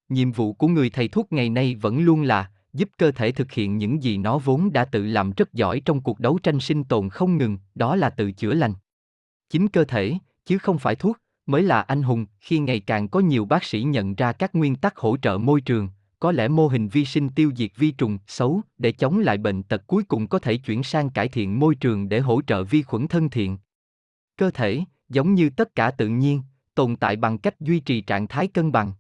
Nhiệm 0.10 0.32
vụ 0.32 0.54
của 0.54 0.68
người 0.68 0.90
thầy 0.90 1.08
thuốc 1.08 1.32
ngày 1.32 1.50
nay 1.50 1.76
vẫn 1.76 2.00
luôn 2.00 2.22
là 2.24 2.52
giúp 2.74 2.90
cơ 2.98 3.12
thể 3.12 3.32
thực 3.32 3.52
hiện 3.52 3.78
những 3.78 4.04
gì 4.04 4.18
nó 4.18 4.38
vốn 4.38 4.74
đã 4.74 4.86
tự 4.86 5.06
làm 5.06 5.32
rất 5.32 5.54
giỏi 5.54 5.82
trong 5.86 6.02
cuộc 6.02 6.20
đấu 6.20 6.40
tranh 6.44 6.60
sinh 6.60 6.84
tồn 6.84 7.10
không 7.10 7.38
ngừng, 7.38 7.58
đó 7.76 7.96
là 7.96 8.10
tự 8.10 8.32
chữa 8.32 8.54
lành. 8.54 8.74
Chính 9.50 9.68
cơ 9.68 9.84
thể, 9.84 10.14
chứ 10.46 10.58
không 10.58 10.80
phải 10.80 10.96
thuốc, 10.96 11.18
mới 11.46 11.64
là 11.64 11.82
anh 11.82 12.04
hùng 12.04 12.26
khi 12.40 12.60
ngày 12.60 12.80
càng 12.80 13.08
có 13.08 13.20
nhiều 13.20 13.46
bác 13.46 13.64
sĩ 13.64 13.82
nhận 13.82 14.16
ra 14.16 14.32
các 14.32 14.56
nguyên 14.56 14.76
tắc 14.76 14.98
hỗ 14.98 15.18
trợ 15.18 15.38
môi 15.38 15.62
trường, 15.62 15.90
có 16.20 16.32
lẽ 16.32 16.48
mô 16.48 16.68
hình 16.68 16.88
vi 16.88 17.06
sinh 17.06 17.30
tiêu 17.30 17.52
diệt 17.56 17.72
vi 17.76 17.92
trùng 17.92 18.18
xấu 18.28 18.62
để 18.78 18.92
chống 18.92 19.20
lại 19.20 19.38
bệnh 19.38 19.64
tật 19.64 19.88
cuối 19.88 20.04
cùng 20.04 20.28
có 20.28 20.40
thể 20.40 20.58
chuyển 20.58 20.84
sang 20.84 21.10
cải 21.10 21.28
thiện 21.28 21.60
môi 21.60 21.76
trường 21.76 22.10
để 22.10 22.20
hỗ 22.20 22.42
trợ 22.42 22.64
vi 22.64 22.84
khuẩn 22.84 23.08
thân 23.08 23.30
thiện. 23.30 23.58
Cơ 24.38 24.52
thể, 24.52 24.84
giống 25.10 25.34
như 25.34 25.50
tất 25.50 25.76
cả 25.76 25.92
tự 25.92 26.08
nhiên, 26.08 26.42
tồn 26.76 26.96
tại 26.96 27.16
bằng 27.16 27.38
cách 27.38 27.60
duy 27.60 27.80
trì 27.80 28.02
trạng 28.02 28.28
thái 28.28 28.48
cân 28.48 28.72
bằng. 28.72 28.94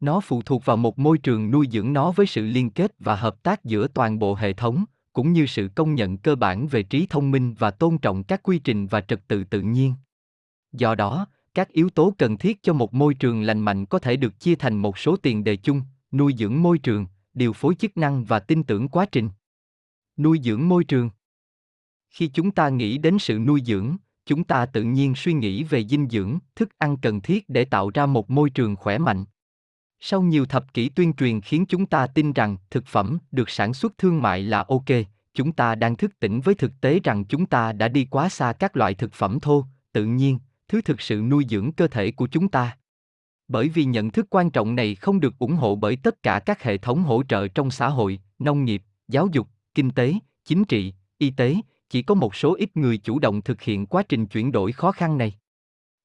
Nó 0.00 0.20
phụ 0.20 0.42
thuộc 0.42 0.64
vào 0.64 0.76
một 0.76 0.98
môi 0.98 1.18
trường 1.18 1.50
nuôi 1.50 1.68
dưỡng 1.72 1.92
nó 1.92 2.12
với 2.12 2.26
sự 2.26 2.46
liên 2.46 2.70
kết 2.70 2.94
và 2.98 3.16
hợp 3.16 3.42
tác 3.42 3.64
giữa 3.64 3.88
toàn 3.88 4.18
bộ 4.18 4.34
hệ 4.34 4.52
thống, 4.52 4.84
cũng 5.12 5.32
như 5.32 5.46
sự 5.46 5.68
công 5.74 5.94
nhận 5.94 6.16
cơ 6.16 6.36
bản 6.36 6.66
về 6.68 6.82
trí 6.82 7.06
thông 7.06 7.30
minh 7.30 7.54
và 7.58 7.70
tôn 7.70 7.98
trọng 7.98 8.24
các 8.24 8.42
quy 8.42 8.58
trình 8.58 8.86
và 8.86 9.00
trật 9.00 9.28
tự 9.28 9.44
tự 9.44 9.60
nhiên. 9.60 9.94
Do 10.72 10.94
đó, 10.94 11.26
các 11.54 11.68
yếu 11.68 11.90
tố 11.90 12.14
cần 12.18 12.38
thiết 12.38 12.62
cho 12.62 12.72
một 12.72 12.94
môi 12.94 13.14
trường 13.14 13.42
lành 13.42 13.60
mạnh 13.60 13.86
có 13.86 13.98
thể 13.98 14.16
được 14.16 14.40
chia 14.40 14.54
thành 14.54 14.76
một 14.76 14.98
số 14.98 15.16
tiền 15.16 15.44
đề 15.44 15.56
chung, 15.56 15.82
nuôi 16.12 16.34
dưỡng 16.38 16.62
môi 16.62 16.78
trường, 16.78 17.06
điều 17.34 17.52
phối 17.52 17.74
chức 17.74 17.96
năng 17.96 18.24
và 18.24 18.38
tin 18.38 18.62
tưởng 18.62 18.88
quá 18.88 19.06
trình. 19.12 19.28
Nuôi 20.16 20.40
dưỡng 20.44 20.68
môi 20.68 20.84
trường. 20.84 21.10
Khi 22.10 22.30
chúng 22.34 22.50
ta 22.50 22.68
nghĩ 22.68 22.98
đến 22.98 23.18
sự 23.18 23.38
nuôi 23.38 23.62
dưỡng, 23.66 23.96
chúng 24.26 24.44
ta 24.44 24.66
tự 24.66 24.82
nhiên 24.82 25.14
suy 25.14 25.32
nghĩ 25.32 25.64
về 25.64 25.84
dinh 25.84 26.08
dưỡng, 26.08 26.38
thức 26.56 26.78
ăn 26.78 26.96
cần 26.96 27.20
thiết 27.20 27.48
để 27.48 27.64
tạo 27.64 27.90
ra 27.94 28.06
một 28.06 28.30
môi 28.30 28.50
trường 28.50 28.76
khỏe 28.76 28.98
mạnh. 28.98 29.24
Sau 30.00 30.22
nhiều 30.22 30.46
thập 30.46 30.74
kỷ 30.74 30.88
tuyên 30.88 31.12
truyền 31.12 31.40
khiến 31.40 31.66
chúng 31.66 31.86
ta 31.86 32.06
tin 32.06 32.32
rằng 32.32 32.56
thực 32.70 32.86
phẩm 32.86 33.18
được 33.30 33.50
sản 33.50 33.74
xuất 33.74 33.98
thương 33.98 34.22
mại 34.22 34.42
là 34.42 34.64
ok, 34.68 34.84
chúng 35.34 35.52
ta 35.52 35.74
đang 35.74 35.96
thức 35.96 36.20
tỉnh 36.20 36.40
với 36.40 36.54
thực 36.54 36.80
tế 36.80 37.00
rằng 37.04 37.24
chúng 37.24 37.46
ta 37.46 37.72
đã 37.72 37.88
đi 37.88 38.04
quá 38.04 38.28
xa 38.28 38.52
các 38.52 38.76
loại 38.76 38.94
thực 38.94 39.12
phẩm 39.12 39.40
thô, 39.40 39.64
tự 39.92 40.04
nhiên, 40.04 40.38
thứ 40.68 40.80
thực 40.80 41.00
sự 41.00 41.16
nuôi 41.16 41.46
dưỡng 41.50 41.72
cơ 41.72 41.88
thể 41.88 42.10
của 42.10 42.26
chúng 42.26 42.48
ta. 42.48 42.76
Bởi 43.48 43.68
vì 43.68 43.84
nhận 43.84 44.10
thức 44.10 44.26
quan 44.30 44.50
trọng 44.50 44.74
này 44.74 44.94
không 44.94 45.20
được 45.20 45.38
ủng 45.38 45.54
hộ 45.54 45.76
bởi 45.76 45.96
tất 45.96 46.22
cả 46.22 46.38
các 46.46 46.62
hệ 46.62 46.78
thống 46.78 47.02
hỗ 47.02 47.22
trợ 47.22 47.48
trong 47.48 47.70
xã 47.70 47.88
hội, 47.88 48.20
nông 48.38 48.64
nghiệp, 48.64 48.82
giáo 49.08 49.28
dục, 49.32 49.48
kinh 49.74 49.90
tế, 49.90 50.14
chính 50.44 50.64
trị, 50.64 50.94
y 51.18 51.30
tế, 51.30 51.56
chỉ 51.90 52.02
có 52.02 52.14
một 52.14 52.34
số 52.36 52.54
ít 52.54 52.76
người 52.76 52.98
chủ 52.98 53.18
động 53.18 53.42
thực 53.42 53.62
hiện 53.62 53.86
quá 53.86 54.02
trình 54.08 54.26
chuyển 54.26 54.52
đổi 54.52 54.72
khó 54.72 54.92
khăn 54.92 55.18
này. 55.18 55.34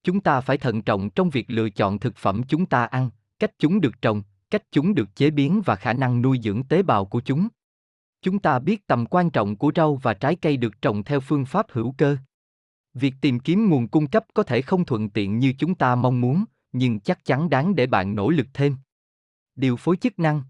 Chúng 0.04 0.20
ta 0.20 0.40
phải 0.40 0.58
thận 0.58 0.82
trọng 0.82 1.10
trong 1.10 1.30
việc 1.30 1.50
lựa 1.50 1.70
chọn 1.70 1.98
thực 1.98 2.16
phẩm 2.16 2.42
chúng 2.48 2.66
ta 2.66 2.84
ăn, 2.84 3.10
cách 3.38 3.50
chúng 3.58 3.80
được 3.80 4.02
trồng, 4.02 4.22
cách 4.50 4.62
chúng 4.70 4.94
được 4.94 5.16
chế 5.16 5.30
biến 5.30 5.62
và 5.64 5.76
khả 5.76 5.92
năng 5.92 6.22
nuôi 6.22 6.40
dưỡng 6.42 6.62
tế 6.62 6.82
bào 6.82 7.04
của 7.04 7.20
chúng. 7.20 7.48
Chúng 8.22 8.38
ta 8.38 8.58
biết 8.58 8.86
tầm 8.86 9.06
quan 9.06 9.30
trọng 9.30 9.56
của 9.56 9.72
rau 9.76 9.96
và 9.96 10.14
trái 10.14 10.36
cây 10.36 10.56
được 10.56 10.82
trồng 10.82 11.04
theo 11.04 11.20
phương 11.20 11.44
pháp 11.44 11.66
hữu 11.70 11.94
cơ. 11.98 12.16
Việc 12.94 13.14
tìm 13.20 13.40
kiếm 13.40 13.68
nguồn 13.68 13.88
cung 13.88 14.06
cấp 14.06 14.24
có 14.34 14.42
thể 14.42 14.62
không 14.62 14.84
thuận 14.84 15.10
tiện 15.10 15.38
như 15.38 15.52
chúng 15.58 15.74
ta 15.74 15.94
mong 15.94 16.20
muốn, 16.20 16.44
nhưng 16.72 17.00
chắc 17.00 17.24
chắn 17.24 17.50
đáng 17.50 17.74
để 17.74 17.86
bạn 17.86 18.14
nỗ 18.14 18.30
lực 18.30 18.46
thêm. 18.54 18.76
Điều 19.56 19.76
phối 19.76 19.96
chức 19.96 20.18
năng 20.18 20.42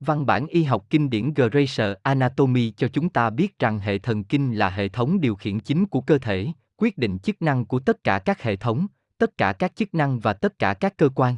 Văn 0.00 0.26
bản 0.26 0.46
y 0.46 0.62
học 0.62 0.86
kinh 0.90 1.10
điển 1.10 1.34
Gracer 1.34 1.96
Anatomy 2.02 2.70
cho 2.70 2.88
chúng 2.88 3.08
ta 3.08 3.30
biết 3.30 3.58
rằng 3.58 3.78
hệ 3.78 3.98
thần 3.98 4.24
kinh 4.24 4.54
là 4.54 4.70
hệ 4.70 4.88
thống 4.88 5.20
điều 5.20 5.36
khiển 5.36 5.60
chính 5.60 5.86
của 5.86 6.00
cơ 6.00 6.18
thể, 6.18 6.48
quyết 6.76 6.98
định 6.98 7.18
chức 7.18 7.42
năng 7.42 7.64
của 7.64 7.78
tất 7.78 8.04
cả 8.04 8.18
các 8.18 8.42
hệ 8.42 8.56
thống, 8.56 8.86
tất 9.18 9.38
cả 9.38 9.52
các 9.52 9.76
chức 9.76 9.94
năng 9.94 10.20
và 10.20 10.32
tất 10.32 10.58
cả 10.58 10.74
các 10.74 10.96
cơ 10.96 11.08
quan. 11.08 11.36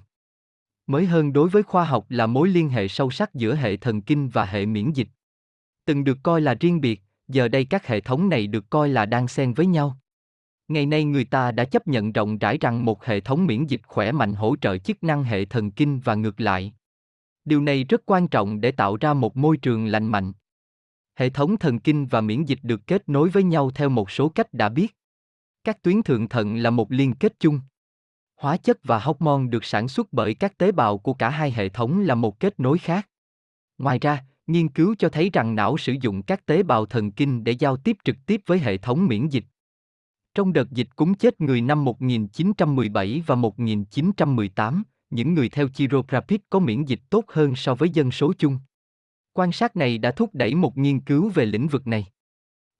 Mới 0.86 1.06
hơn 1.06 1.32
đối 1.32 1.48
với 1.48 1.62
khoa 1.62 1.84
học 1.84 2.06
là 2.08 2.26
mối 2.26 2.48
liên 2.48 2.68
hệ 2.68 2.88
sâu 2.88 3.10
sắc 3.10 3.34
giữa 3.34 3.54
hệ 3.54 3.76
thần 3.76 4.02
kinh 4.02 4.28
và 4.28 4.44
hệ 4.44 4.66
miễn 4.66 4.92
dịch. 4.92 5.08
Từng 5.84 6.04
được 6.04 6.18
coi 6.22 6.40
là 6.40 6.54
riêng 6.54 6.80
biệt, 6.80 7.02
giờ 7.28 7.48
đây 7.48 7.64
các 7.64 7.86
hệ 7.86 8.00
thống 8.00 8.28
này 8.28 8.46
được 8.46 8.70
coi 8.70 8.88
là 8.88 9.06
đang 9.06 9.28
xen 9.28 9.54
với 9.54 9.66
nhau. 9.66 9.98
Ngày 10.68 10.86
nay 10.86 11.04
người 11.04 11.24
ta 11.24 11.52
đã 11.52 11.64
chấp 11.64 11.88
nhận 11.88 12.12
rộng 12.12 12.38
rãi 12.38 12.58
rằng 12.60 12.84
một 12.84 13.04
hệ 13.04 13.20
thống 13.20 13.46
miễn 13.46 13.66
dịch 13.66 13.80
khỏe 13.86 14.12
mạnh 14.12 14.34
hỗ 14.34 14.56
trợ 14.56 14.78
chức 14.78 15.02
năng 15.02 15.24
hệ 15.24 15.44
thần 15.44 15.70
kinh 15.70 16.00
và 16.00 16.14
ngược 16.14 16.40
lại. 16.40 16.72
Điều 17.44 17.60
này 17.60 17.84
rất 17.84 18.02
quan 18.06 18.28
trọng 18.28 18.60
để 18.60 18.70
tạo 18.70 18.96
ra 18.96 19.14
một 19.14 19.36
môi 19.36 19.56
trường 19.56 19.86
lành 19.86 20.06
mạnh. 20.06 20.32
Hệ 21.16 21.30
thống 21.30 21.56
thần 21.56 21.78
kinh 21.78 22.06
và 22.06 22.20
miễn 22.20 22.44
dịch 22.44 22.58
được 22.62 22.86
kết 22.86 23.08
nối 23.08 23.30
với 23.30 23.42
nhau 23.42 23.70
theo 23.74 23.88
một 23.88 24.10
số 24.10 24.28
cách 24.28 24.54
đã 24.54 24.68
biết. 24.68 24.96
Các 25.64 25.82
tuyến 25.82 26.02
thượng 26.02 26.28
thận 26.28 26.56
là 26.56 26.70
một 26.70 26.92
liên 26.92 27.14
kết 27.14 27.40
chung. 27.40 27.60
Hóa 28.36 28.56
chất 28.56 28.78
và 28.84 28.98
hormone 28.98 29.46
được 29.48 29.64
sản 29.64 29.88
xuất 29.88 30.12
bởi 30.12 30.34
các 30.34 30.58
tế 30.58 30.72
bào 30.72 30.98
của 30.98 31.14
cả 31.14 31.30
hai 31.30 31.50
hệ 31.50 31.68
thống 31.68 32.00
là 32.00 32.14
một 32.14 32.40
kết 32.40 32.60
nối 32.60 32.78
khác. 32.78 33.08
Ngoài 33.78 33.98
ra, 33.98 34.24
nghiên 34.46 34.68
cứu 34.68 34.94
cho 34.98 35.08
thấy 35.08 35.30
rằng 35.32 35.54
não 35.54 35.76
sử 35.78 35.94
dụng 36.00 36.22
các 36.22 36.46
tế 36.46 36.62
bào 36.62 36.86
thần 36.86 37.10
kinh 37.10 37.44
để 37.44 37.52
giao 37.52 37.76
tiếp 37.76 37.96
trực 38.04 38.16
tiếp 38.26 38.40
với 38.46 38.58
hệ 38.58 38.76
thống 38.76 39.06
miễn 39.06 39.28
dịch. 39.28 39.44
Trong 40.34 40.52
đợt 40.52 40.70
dịch 40.70 40.88
cúm 40.96 41.14
chết 41.14 41.40
người 41.40 41.60
năm 41.60 41.84
1917 41.84 43.22
và 43.26 43.34
1918, 43.34 44.82
những 45.10 45.34
người 45.34 45.48
theo 45.48 45.68
chiropractic 45.68 46.50
có 46.50 46.58
miễn 46.58 46.84
dịch 46.84 47.00
tốt 47.10 47.24
hơn 47.28 47.56
so 47.56 47.74
với 47.74 47.90
dân 47.90 48.10
số 48.10 48.32
chung. 48.38 48.58
Quan 49.32 49.52
sát 49.52 49.76
này 49.76 49.98
đã 49.98 50.10
thúc 50.10 50.30
đẩy 50.32 50.54
một 50.54 50.78
nghiên 50.78 51.00
cứu 51.00 51.28
về 51.28 51.44
lĩnh 51.44 51.68
vực 51.68 51.86
này. 51.86 52.06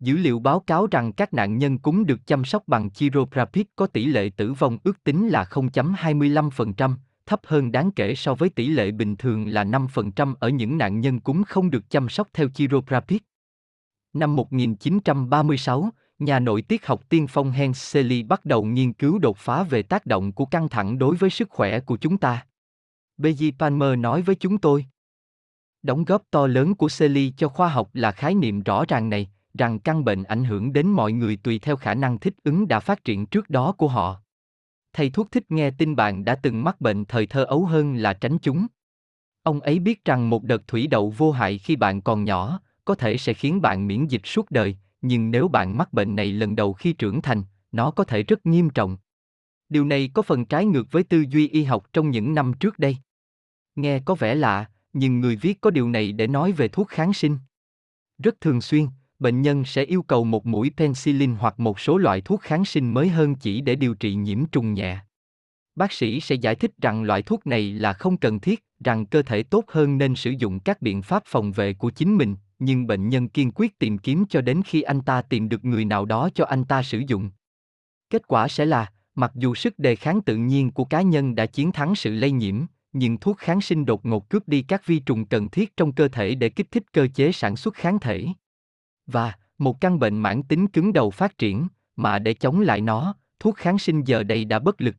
Dữ 0.05 0.17
liệu 0.17 0.39
báo 0.39 0.61
cáo 0.61 0.87
rằng 0.87 1.13
các 1.13 1.35
nạn 1.35 1.59
nhân 1.59 1.79
cúm 1.79 2.05
được 2.05 2.27
chăm 2.27 2.45
sóc 2.45 2.63
bằng 2.67 2.91
chiropractic 2.91 3.77
có 3.77 3.87
tỷ 3.87 4.07
lệ 4.07 4.31
tử 4.37 4.53
vong 4.53 4.79
ước 4.85 5.05
tính 5.05 5.29
là 5.29 5.45
0.25%, 5.51 6.95
thấp 7.27 7.41
hơn 7.45 7.73
đáng 7.73 7.91
kể 7.91 8.15
so 8.15 8.35
với 8.35 8.49
tỷ 8.49 8.69
lệ 8.69 8.91
bình 8.91 9.17
thường 9.17 9.49
là 9.49 9.65
5% 9.65 10.35
ở 10.41 10.49
những 10.49 10.79
nạn 10.79 11.01
nhân 11.01 11.21
cúm 11.21 11.43
không 11.43 11.71
được 11.71 11.91
chăm 11.91 12.09
sóc 12.09 12.29
theo 12.33 12.49
chiropractic. 12.49 13.23
Năm 14.13 14.37
1936, 14.37 15.91
nhà 16.19 16.39
nội 16.39 16.63
tiết 16.63 16.87
học 16.87 17.09
tiên 17.09 17.27
phong 17.27 17.53
Hans 17.53 17.79
Selye 17.79 18.23
bắt 18.23 18.45
đầu 18.45 18.65
nghiên 18.65 18.93
cứu 18.93 19.19
đột 19.19 19.37
phá 19.39 19.63
về 19.63 19.83
tác 19.83 20.07
động 20.07 20.33
của 20.33 20.47
căng 20.47 20.69
thẳng 20.69 20.99
đối 20.99 21.17
với 21.17 21.31
sức 21.31 21.51
khỏe 21.51 21.81
của 21.81 21.97
chúng 21.97 22.19
ta. 22.19 22.47
B.J. 23.19 23.53
Palmer 23.59 23.99
nói 23.99 24.23
với 24.23 24.35
chúng 24.35 24.59
tôi. 24.59 24.87
Đóng 25.83 26.05
góp 26.05 26.23
to 26.31 26.47
lớn 26.47 26.75
của 26.75 26.89
Selye 26.89 27.31
cho 27.37 27.49
khoa 27.49 27.69
học 27.69 27.91
là 27.93 28.13
khái 28.13 28.35
niệm 28.35 28.63
rõ 28.63 28.85
ràng 28.89 29.11
này, 29.11 29.29
rằng 29.59 29.79
căn 29.79 30.05
bệnh 30.05 30.25
ảnh 30.25 30.45
hưởng 30.45 30.73
đến 30.73 30.87
mọi 30.87 31.13
người 31.13 31.37
tùy 31.37 31.59
theo 31.59 31.77
khả 31.77 31.95
năng 31.95 32.19
thích 32.19 32.35
ứng 32.45 32.69
đã 32.69 32.81
phát 32.81 33.05
triển 33.05 33.27
trước 33.27 33.51
đó 33.51 33.73
của 33.73 33.89
họ. 33.89 34.21
Thầy 34.93 35.11
thuốc 35.11 35.31
thích 35.31 35.51
nghe 35.51 35.71
tin 35.71 35.97
bạn 35.97 36.25
đã 36.25 36.35
từng 36.35 36.65
mắc 36.65 36.81
bệnh 36.81 37.05
thời 37.05 37.27
thơ 37.27 37.45
ấu 37.45 37.65
hơn 37.65 37.97
là 37.97 38.13
tránh 38.13 38.39
chúng. 38.39 38.67
Ông 39.43 39.61
ấy 39.61 39.79
biết 39.79 40.05
rằng 40.05 40.31
một 40.31 40.45
đợt 40.45 40.69
thủy 40.69 40.87
đậu 40.87 41.11
vô 41.11 41.33
hại 41.33 41.59
khi 41.59 41.77
bạn 41.77 42.01
còn 42.01 42.25
nhỏ, 42.25 42.61
có 42.85 42.95
thể 42.95 43.17
sẽ 43.17 43.35
khiến 43.35 43.63
bạn 43.63 43.87
miễn 43.87 44.07
dịch 44.07 44.27
suốt 44.27 44.51
đời, 44.51 44.77
nhưng 45.03 45.31
nếu 45.31 45.49
bạn 45.49 45.79
mắc 45.79 45.93
bệnh 45.93 46.17
này 46.17 46.33
lần 46.33 46.57
đầu 46.57 46.73
khi 46.73 46.93
trưởng 46.93 47.23
thành, 47.23 47.43
nó 47.73 47.91
có 47.91 48.05
thể 48.05 48.23
rất 48.23 48.47
nghiêm 48.47 48.71
trọng. 48.71 48.97
Điều 49.69 49.85
này 49.85 50.11
có 50.15 50.23
phần 50.23 50.45
trái 50.45 50.67
ngược 50.67 50.87
với 50.91 51.03
tư 51.03 51.25
duy 51.29 51.49
y 51.49 51.65
học 51.65 51.87
trong 51.93 52.11
những 52.11 52.35
năm 52.35 52.53
trước 52.61 52.79
đây. 52.79 52.97
Nghe 53.77 53.99
có 53.99 54.15
vẻ 54.15 54.35
lạ, 54.35 54.71
nhưng 54.93 55.21
người 55.21 55.37
viết 55.37 55.61
có 55.61 55.71
điều 55.71 55.89
này 55.89 56.13
để 56.13 56.27
nói 56.27 56.53
về 56.53 56.69
thuốc 56.69 56.89
kháng 56.89 57.13
sinh. 57.13 57.39
Rất 58.19 58.41
thường 58.41 58.61
xuyên, 58.61 58.87
bệnh 59.25 59.43
nhân 59.43 59.65
sẽ 59.65 59.85
yêu 59.85 60.03
cầu 60.03 60.25
một 60.25 60.47
mũi 60.47 60.71
penicillin 60.77 61.35
hoặc 61.35 61.61
một 61.61 61.81
số 61.81 61.99
loại 61.99 62.21
thuốc 62.21 62.41
kháng 62.41 62.65
sinh 62.65 62.95
mới 62.95 63.09
hơn 63.09 63.35
chỉ 63.35 63.61
để 63.61 63.75
điều 63.75 63.95
trị 63.95 64.15
nhiễm 64.15 64.47
trùng 64.47 64.75
nhẹ. 64.75 64.99
Bác 65.77 65.93
sĩ 65.93 66.21
sẽ 66.21 66.35
giải 66.35 66.55
thích 66.55 66.71
rằng 66.83 67.03
loại 67.03 67.23
thuốc 67.23 67.47
này 67.47 67.73
là 67.73 67.93
không 67.93 68.17
cần 68.17 68.41
thiết, 68.41 68.65
rằng 68.85 69.07
cơ 69.07 69.23
thể 69.23 69.43
tốt 69.43 69.65
hơn 69.69 69.99
nên 69.99 70.15
sử 70.15 70.31
dụng 70.31 70.61
các 70.61 70.83
biện 70.83 71.03
pháp 71.03 71.23
phòng 71.27 71.53
vệ 71.53 71.75
của 71.75 71.91
chính 71.91 72.17
mình, 72.17 72.37
nhưng 72.59 72.87
bệnh 72.87 73.09
nhân 73.09 73.29
kiên 73.29 73.51
quyết 73.55 73.79
tìm 73.79 73.99
kiếm 73.99 74.25
cho 74.31 74.41
đến 74.41 74.63
khi 74.67 74.83
anh 74.83 75.01
ta 75.01 75.23
tìm 75.23 75.49
được 75.49 75.65
người 75.65 75.85
nào 75.85 76.05
đó 76.05 76.29
cho 76.35 76.45
anh 76.45 76.65
ta 76.65 76.83
sử 76.83 77.03
dụng. 77.07 77.31
Kết 78.11 78.29
quả 78.29 78.49
sẽ 78.49 78.67
là, 78.67 78.93
mặc 79.15 79.33
dù 79.35 79.55
sức 79.55 79.79
đề 79.79 79.97
kháng 79.97 80.23
tự 80.23 80.37
nhiên 80.37 80.71
của 80.71 80.85
cá 80.85 81.03
nhân 81.03 81.35
đã 81.35 81.47
chiến 81.47 81.73
thắng 81.73 81.95
sự 81.95 82.15
lây 82.15 82.31
nhiễm, 82.31 82.61
nhưng 82.93 83.19
thuốc 83.19 83.39
kháng 83.39 83.61
sinh 83.61 83.85
đột 83.85 84.07
ngột 84.07 84.29
cướp 84.29 84.49
đi 84.49 84.63
các 84.63 84.87
vi 84.87 84.99
trùng 84.99 85.27
cần 85.27 85.49
thiết 85.49 85.77
trong 85.77 85.93
cơ 85.93 86.09
thể 86.09 86.35
để 86.35 86.49
kích 86.49 86.71
thích 86.71 86.93
cơ 86.93 87.09
chế 87.15 87.33
sản 87.33 87.57
xuất 87.57 87.75
kháng 87.75 88.01
thể. 88.01 88.27
Và, 89.07 89.33
một 89.59 89.81
căn 89.81 89.99
bệnh 89.99 90.19
mãn 90.19 90.43
tính 90.43 90.69
cứng 90.69 90.93
đầu 90.93 91.11
phát 91.11 91.39
triển, 91.39 91.69
mà 91.97 92.19
để 92.19 92.35
chống 92.35 92.61
lại 92.61 92.81
nó, 92.81 93.15
thuốc 93.41 93.57
kháng 93.57 93.79
sinh 93.79 94.05
giờ 94.05 94.23
đây 94.23 94.45
đã 94.45 94.59
bất 94.59 94.81
lực. 94.81 94.97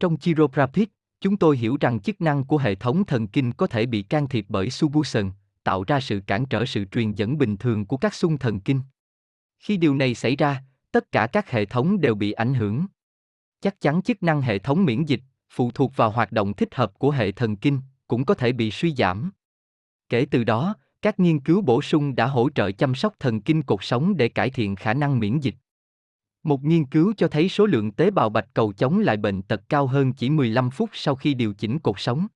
Trong 0.00 0.16
chiropractic, 0.16 0.90
chúng 1.20 1.36
tôi 1.36 1.56
hiểu 1.56 1.76
rằng 1.80 2.00
chức 2.00 2.20
năng 2.20 2.44
của 2.44 2.58
hệ 2.58 2.74
thống 2.74 3.04
thần 3.04 3.26
kinh 3.26 3.52
có 3.52 3.66
thể 3.66 3.86
bị 3.86 4.02
can 4.02 4.28
thiệp 4.28 4.46
bởi 4.48 4.70
subusan, 4.70 5.30
tạo 5.64 5.84
ra 5.86 6.00
sự 6.00 6.20
cản 6.26 6.46
trở 6.46 6.64
sự 6.66 6.84
truyền 6.84 7.12
dẫn 7.12 7.38
bình 7.38 7.56
thường 7.56 7.86
của 7.86 7.96
các 7.96 8.14
xung 8.14 8.38
thần 8.38 8.60
kinh. 8.60 8.80
Khi 9.58 9.76
điều 9.76 9.94
này 9.94 10.14
xảy 10.14 10.36
ra, 10.36 10.62
tất 10.92 11.12
cả 11.12 11.26
các 11.26 11.50
hệ 11.50 11.64
thống 11.64 12.00
đều 12.00 12.14
bị 12.14 12.32
ảnh 12.32 12.54
hưởng. 12.54 12.86
Chắc 13.60 13.80
chắn 13.80 14.02
chức 14.02 14.22
năng 14.22 14.42
hệ 14.42 14.58
thống 14.58 14.84
miễn 14.84 15.04
dịch, 15.04 15.20
phụ 15.50 15.70
thuộc 15.70 15.96
vào 15.96 16.10
hoạt 16.10 16.32
động 16.32 16.54
thích 16.54 16.74
hợp 16.74 16.98
của 16.98 17.10
hệ 17.10 17.32
thần 17.32 17.56
kinh, 17.56 17.80
cũng 18.08 18.24
có 18.24 18.34
thể 18.34 18.52
bị 18.52 18.70
suy 18.70 18.94
giảm. 18.94 19.30
Kể 20.08 20.26
từ 20.30 20.44
đó, 20.44 20.74
các 21.04 21.20
nghiên 21.20 21.40
cứu 21.40 21.60
bổ 21.60 21.82
sung 21.82 22.14
đã 22.14 22.26
hỗ 22.26 22.50
trợ 22.50 22.72
chăm 22.72 22.94
sóc 22.94 23.14
thần 23.20 23.40
kinh 23.40 23.62
cột 23.62 23.78
sống 23.82 24.16
để 24.16 24.28
cải 24.28 24.50
thiện 24.50 24.76
khả 24.76 24.94
năng 24.94 25.18
miễn 25.18 25.38
dịch. 25.38 25.54
Một 26.42 26.62
nghiên 26.64 26.84
cứu 26.84 27.12
cho 27.16 27.28
thấy 27.28 27.48
số 27.48 27.66
lượng 27.66 27.92
tế 27.92 28.10
bào 28.10 28.28
bạch 28.28 28.48
cầu 28.54 28.72
chống 28.72 28.98
lại 28.98 29.16
bệnh 29.16 29.42
tật 29.42 29.62
cao 29.68 29.86
hơn 29.86 30.12
chỉ 30.12 30.30
15 30.30 30.70
phút 30.70 30.90
sau 30.92 31.14
khi 31.14 31.34
điều 31.34 31.54
chỉnh 31.54 31.78
cột 31.78 31.94
sống. 31.98 32.26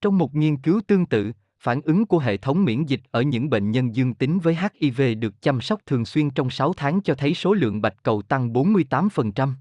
Trong 0.00 0.18
một 0.18 0.34
nghiên 0.34 0.56
cứu 0.56 0.80
tương 0.86 1.06
tự, 1.06 1.32
phản 1.60 1.80
ứng 1.80 2.06
của 2.06 2.18
hệ 2.18 2.36
thống 2.36 2.64
miễn 2.64 2.84
dịch 2.84 3.00
ở 3.10 3.22
những 3.22 3.50
bệnh 3.50 3.70
nhân 3.70 3.96
dương 3.96 4.14
tính 4.14 4.38
với 4.38 4.56
HIV 4.80 5.02
được 5.18 5.42
chăm 5.42 5.60
sóc 5.60 5.80
thường 5.86 6.04
xuyên 6.04 6.30
trong 6.30 6.50
6 6.50 6.72
tháng 6.72 7.00
cho 7.00 7.14
thấy 7.14 7.34
số 7.34 7.52
lượng 7.52 7.82
bạch 7.82 8.02
cầu 8.02 8.22
tăng 8.22 8.52
48%. 8.52 9.52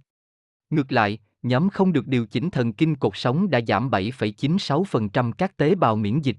Ngược 0.69 0.91
lại, 0.91 1.19
nhóm 1.43 1.69
không 1.69 1.93
được 1.93 2.07
điều 2.07 2.25
chỉnh 2.27 2.49
thần 2.49 2.73
kinh 2.73 2.95
cột 2.95 3.13
sống 3.15 3.49
đã 3.49 3.59
giảm 3.67 3.89
7,96% 3.89 5.31
các 5.31 5.57
tế 5.57 5.75
bào 5.75 5.95
miễn 5.95 6.21
dịch. 6.21 6.37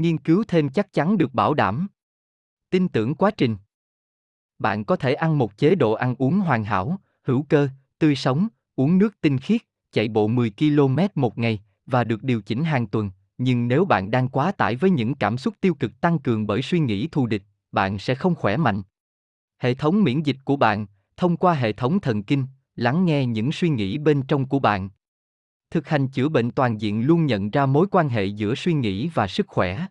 Nghiên 0.00 0.18
cứu 0.18 0.44
thêm 0.48 0.68
chắc 0.68 0.92
chắn 0.92 1.18
được 1.18 1.34
bảo 1.34 1.54
đảm. 1.54 1.88
Tin 2.70 2.88
tưởng 2.88 3.14
quá 3.14 3.30
trình. 3.30 3.56
Bạn 4.58 4.84
có 4.84 4.96
thể 4.96 5.14
ăn 5.14 5.38
một 5.38 5.56
chế 5.56 5.74
độ 5.74 5.92
ăn 5.92 6.14
uống 6.18 6.40
hoàn 6.40 6.64
hảo, 6.64 6.98
hữu 7.22 7.42
cơ, 7.42 7.68
tươi 7.98 8.16
sống, 8.16 8.48
uống 8.76 8.98
nước 8.98 9.20
tinh 9.20 9.38
khiết, 9.38 9.60
chạy 9.92 10.08
bộ 10.08 10.28
10 10.28 10.52
km 10.58 10.98
một 11.14 11.38
ngày 11.38 11.60
và 11.86 12.04
được 12.04 12.22
điều 12.22 12.42
chỉnh 12.42 12.64
hàng 12.64 12.86
tuần, 12.86 13.10
nhưng 13.38 13.68
nếu 13.68 13.84
bạn 13.84 14.10
đang 14.10 14.28
quá 14.28 14.52
tải 14.52 14.76
với 14.76 14.90
những 14.90 15.14
cảm 15.14 15.38
xúc 15.38 15.54
tiêu 15.60 15.74
cực 15.74 16.00
tăng 16.00 16.18
cường 16.18 16.46
bởi 16.46 16.62
suy 16.62 16.78
nghĩ 16.78 17.08
thù 17.12 17.26
địch, 17.26 17.42
bạn 17.72 17.98
sẽ 17.98 18.14
không 18.14 18.34
khỏe 18.34 18.56
mạnh. 18.56 18.82
Hệ 19.58 19.74
thống 19.74 20.02
miễn 20.02 20.22
dịch 20.22 20.38
của 20.44 20.56
bạn, 20.56 20.86
thông 21.16 21.36
qua 21.36 21.54
hệ 21.54 21.72
thống 21.72 22.00
thần 22.00 22.22
kinh, 22.22 22.46
lắng 22.76 23.04
nghe 23.04 23.26
những 23.26 23.52
suy 23.52 23.68
nghĩ 23.68 23.98
bên 23.98 24.22
trong 24.22 24.48
của 24.48 24.58
bạn. 24.58 24.88
Thực 25.70 25.88
hành 25.88 26.08
chữa 26.08 26.28
bệnh 26.28 26.50
toàn 26.50 26.80
diện 26.80 27.06
luôn 27.06 27.26
nhận 27.26 27.50
ra 27.50 27.66
mối 27.66 27.86
quan 27.90 28.08
hệ 28.08 28.24
giữa 28.24 28.54
suy 28.54 28.72
nghĩ 28.72 29.08
và 29.08 29.26
sức 29.26 29.46
khỏe. 29.48 29.86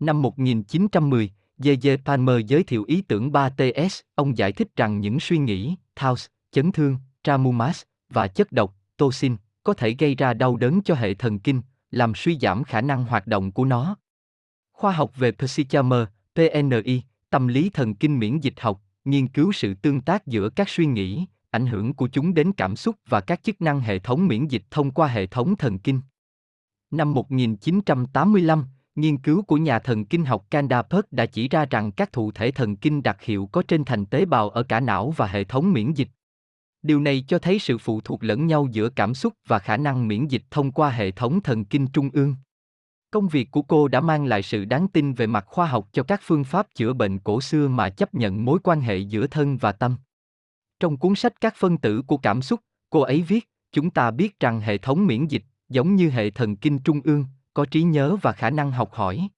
Năm 0.00 0.22
1910, 0.22 1.30
J.J. 1.58 1.96
Palmer 2.04 2.36
giới 2.46 2.62
thiệu 2.62 2.84
ý 2.86 3.02
tưởng 3.02 3.30
3TS, 3.30 4.02
ông 4.14 4.38
giải 4.38 4.52
thích 4.52 4.68
rằng 4.76 5.00
những 5.00 5.20
suy 5.20 5.38
nghĩ, 5.38 5.76
thoughts, 5.96 6.26
chấn 6.50 6.72
thương, 6.72 6.96
traumas 7.22 7.82
và 8.08 8.28
chất 8.28 8.52
độc, 8.52 8.76
toxin, 8.96 9.36
có 9.62 9.74
thể 9.74 9.94
gây 9.98 10.14
ra 10.14 10.34
đau 10.34 10.56
đớn 10.56 10.80
cho 10.84 10.94
hệ 10.94 11.14
thần 11.14 11.38
kinh, 11.38 11.62
làm 11.90 12.14
suy 12.14 12.38
giảm 12.38 12.64
khả 12.64 12.80
năng 12.80 13.04
hoạt 13.04 13.26
động 13.26 13.52
của 13.52 13.64
nó. 13.64 13.96
Khoa 14.72 14.92
học 14.92 15.12
về 15.16 15.32
Psychamer, 15.32 16.02
PNI, 16.34 17.02
tâm 17.30 17.48
lý 17.48 17.70
thần 17.70 17.94
kinh 17.94 18.18
miễn 18.18 18.38
dịch 18.38 18.60
học, 18.60 18.80
nghiên 19.04 19.28
cứu 19.28 19.52
sự 19.52 19.74
tương 19.74 20.00
tác 20.00 20.26
giữa 20.26 20.48
các 20.48 20.68
suy 20.68 20.86
nghĩ, 20.86 21.26
ảnh 21.54 21.66
hưởng 21.66 21.94
của 21.94 22.08
chúng 22.08 22.34
đến 22.34 22.52
cảm 22.52 22.76
xúc 22.76 22.96
và 23.08 23.20
các 23.20 23.42
chức 23.42 23.62
năng 23.62 23.80
hệ 23.80 23.98
thống 23.98 24.26
miễn 24.26 24.46
dịch 24.46 24.62
thông 24.70 24.90
qua 24.90 25.08
hệ 25.08 25.26
thống 25.26 25.56
thần 25.56 25.78
kinh. 25.78 26.00
Năm 26.90 27.12
1985, 27.12 28.64
nghiên 28.94 29.18
cứu 29.18 29.42
của 29.42 29.56
nhà 29.56 29.78
thần 29.78 30.04
kinh 30.04 30.24
học 30.24 30.44
Kandapert 30.50 31.06
đã 31.10 31.26
chỉ 31.26 31.48
ra 31.48 31.66
rằng 31.70 31.92
các 31.92 32.12
thụ 32.12 32.32
thể 32.32 32.50
thần 32.50 32.76
kinh 32.76 33.02
đặc 33.02 33.22
hiệu 33.22 33.48
có 33.52 33.62
trên 33.68 33.84
thành 33.84 34.06
tế 34.06 34.24
bào 34.24 34.50
ở 34.50 34.62
cả 34.62 34.80
não 34.80 35.10
và 35.16 35.26
hệ 35.26 35.44
thống 35.44 35.72
miễn 35.72 35.92
dịch. 35.92 36.08
Điều 36.82 37.00
này 37.00 37.24
cho 37.28 37.38
thấy 37.38 37.58
sự 37.58 37.78
phụ 37.78 38.00
thuộc 38.00 38.24
lẫn 38.24 38.46
nhau 38.46 38.68
giữa 38.72 38.88
cảm 38.88 39.14
xúc 39.14 39.32
và 39.46 39.58
khả 39.58 39.76
năng 39.76 40.08
miễn 40.08 40.26
dịch 40.26 40.42
thông 40.50 40.72
qua 40.72 40.90
hệ 40.90 41.10
thống 41.10 41.40
thần 41.40 41.64
kinh 41.64 41.86
trung 41.86 42.10
ương. 42.12 42.34
Công 43.10 43.28
việc 43.28 43.50
của 43.50 43.62
cô 43.62 43.88
đã 43.88 44.00
mang 44.00 44.24
lại 44.24 44.42
sự 44.42 44.64
đáng 44.64 44.88
tin 44.88 45.12
về 45.12 45.26
mặt 45.26 45.44
khoa 45.46 45.66
học 45.66 45.88
cho 45.92 46.02
các 46.02 46.20
phương 46.22 46.44
pháp 46.44 46.66
chữa 46.74 46.92
bệnh 46.92 47.18
cổ 47.18 47.40
xưa 47.40 47.68
mà 47.68 47.90
chấp 47.90 48.14
nhận 48.14 48.44
mối 48.44 48.58
quan 48.62 48.80
hệ 48.80 48.98
giữa 48.98 49.26
thân 49.26 49.56
và 49.56 49.72
tâm. 49.72 49.96
Trong 50.84 50.96
cuốn 50.96 51.14
sách 51.14 51.40
Các 51.40 51.54
phân 51.56 51.78
tử 51.78 52.02
của 52.02 52.16
cảm 52.16 52.42
xúc, 52.42 52.60
cô 52.90 53.00
ấy 53.00 53.22
viết, 53.22 53.48
chúng 53.72 53.90
ta 53.90 54.10
biết 54.10 54.40
rằng 54.40 54.60
hệ 54.60 54.78
thống 54.78 55.06
miễn 55.06 55.26
dịch, 55.26 55.42
giống 55.68 55.96
như 55.96 56.10
hệ 56.10 56.30
thần 56.30 56.56
kinh 56.56 56.78
trung 56.78 57.00
ương, 57.04 57.24
có 57.54 57.64
trí 57.64 57.82
nhớ 57.82 58.16
và 58.22 58.32
khả 58.32 58.50
năng 58.50 58.70
học 58.72 58.92
hỏi. 58.92 59.28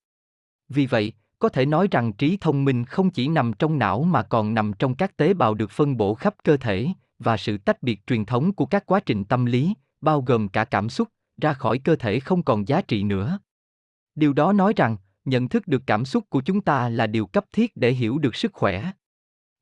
Vì 0.68 0.86
vậy, 0.86 1.12
có 1.38 1.48
thể 1.48 1.66
nói 1.66 1.88
rằng 1.90 2.12
trí 2.12 2.36
thông 2.40 2.64
minh 2.64 2.84
không 2.84 3.10
chỉ 3.10 3.28
nằm 3.28 3.52
trong 3.52 3.78
não 3.78 4.02
mà 4.02 4.22
còn 4.22 4.54
nằm 4.54 4.72
trong 4.78 4.94
các 4.94 5.16
tế 5.16 5.34
bào 5.34 5.54
được 5.54 5.70
phân 5.70 5.96
bổ 5.96 6.14
khắp 6.14 6.34
cơ 6.44 6.56
thể, 6.56 6.88
và 7.18 7.36
sự 7.36 7.58
tách 7.58 7.82
biệt 7.82 8.06
truyền 8.06 8.24
thống 8.24 8.52
của 8.52 8.66
các 8.66 8.86
quá 8.86 9.00
trình 9.00 9.24
tâm 9.24 9.44
lý, 9.44 9.74
bao 10.00 10.22
gồm 10.22 10.48
cả 10.48 10.64
cảm 10.64 10.88
xúc, 10.88 11.08
ra 11.40 11.52
khỏi 11.52 11.78
cơ 11.78 11.96
thể 11.96 12.20
không 12.20 12.42
còn 12.42 12.68
giá 12.68 12.80
trị 12.80 13.02
nữa. 13.02 13.38
Điều 14.14 14.32
đó 14.32 14.52
nói 14.52 14.72
rằng, 14.76 14.96
nhận 15.24 15.48
thức 15.48 15.68
được 15.68 15.82
cảm 15.86 16.04
xúc 16.04 16.24
của 16.30 16.40
chúng 16.40 16.60
ta 16.60 16.88
là 16.88 17.06
điều 17.06 17.26
cấp 17.26 17.44
thiết 17.52 17.76
để 17.76 17.90
hiểu 17.90 18.18
được 18.18 18.36
sức 18.36 18.52
khỏe. 18.52 18.90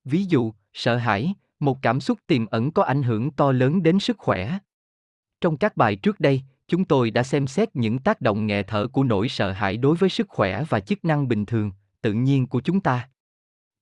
Ví 0.04 0.24
dụ, 0.24 0.52
sợ 0.72 0.96
hãi, 0.96 1.34
một 1.60 1.82
cảm 1.82 2.00
xúc 2.00 2.18
tiềm 2.26 2.46
ẩn 2.46 2.70
có 2.70 2.82
ảnh 2.82 3.02
hưởng 3.02 3.30
to 3.30 3.52
lớn 3.52 3.82
đến 3.82 4.00
sức 4.00 4.18
khỏe. 4.18 4.58
Trong 5.40 5.56
các 5.56 5.76
bài 5.76 5.96
trước 5.96 6.20
đây, 6.20 6.42
chúng 6.68 6.84
tôi 6.84 7.10
đã 7.10 7.22
xem 7.22 7.46
xét 7.46 7.76
những 7.76 7.98
tác 7.98 8.20
động 8.20 8.46
nghẹ 8.46 8.62
thở 8.62 8.86
của 8.92 9.04
nỗi 9.04 9.28
sợ 9.28 9.52
hãi 9.52 9.76
đối 9.76 9.96
với 9.96 10.10
sức 10.10 10.28
khỏe 10.28 10.64
và 10.68 10.80
chức 10.80 11.04
năng 11.04 11.28
bình 11.28 11.46
thường, 11.46 11.72
tự 12.00 12.12
nhiên 12.12 12.46
của 12.46 12.60
chúng 12.60 12.80
ta. 12.80 13.08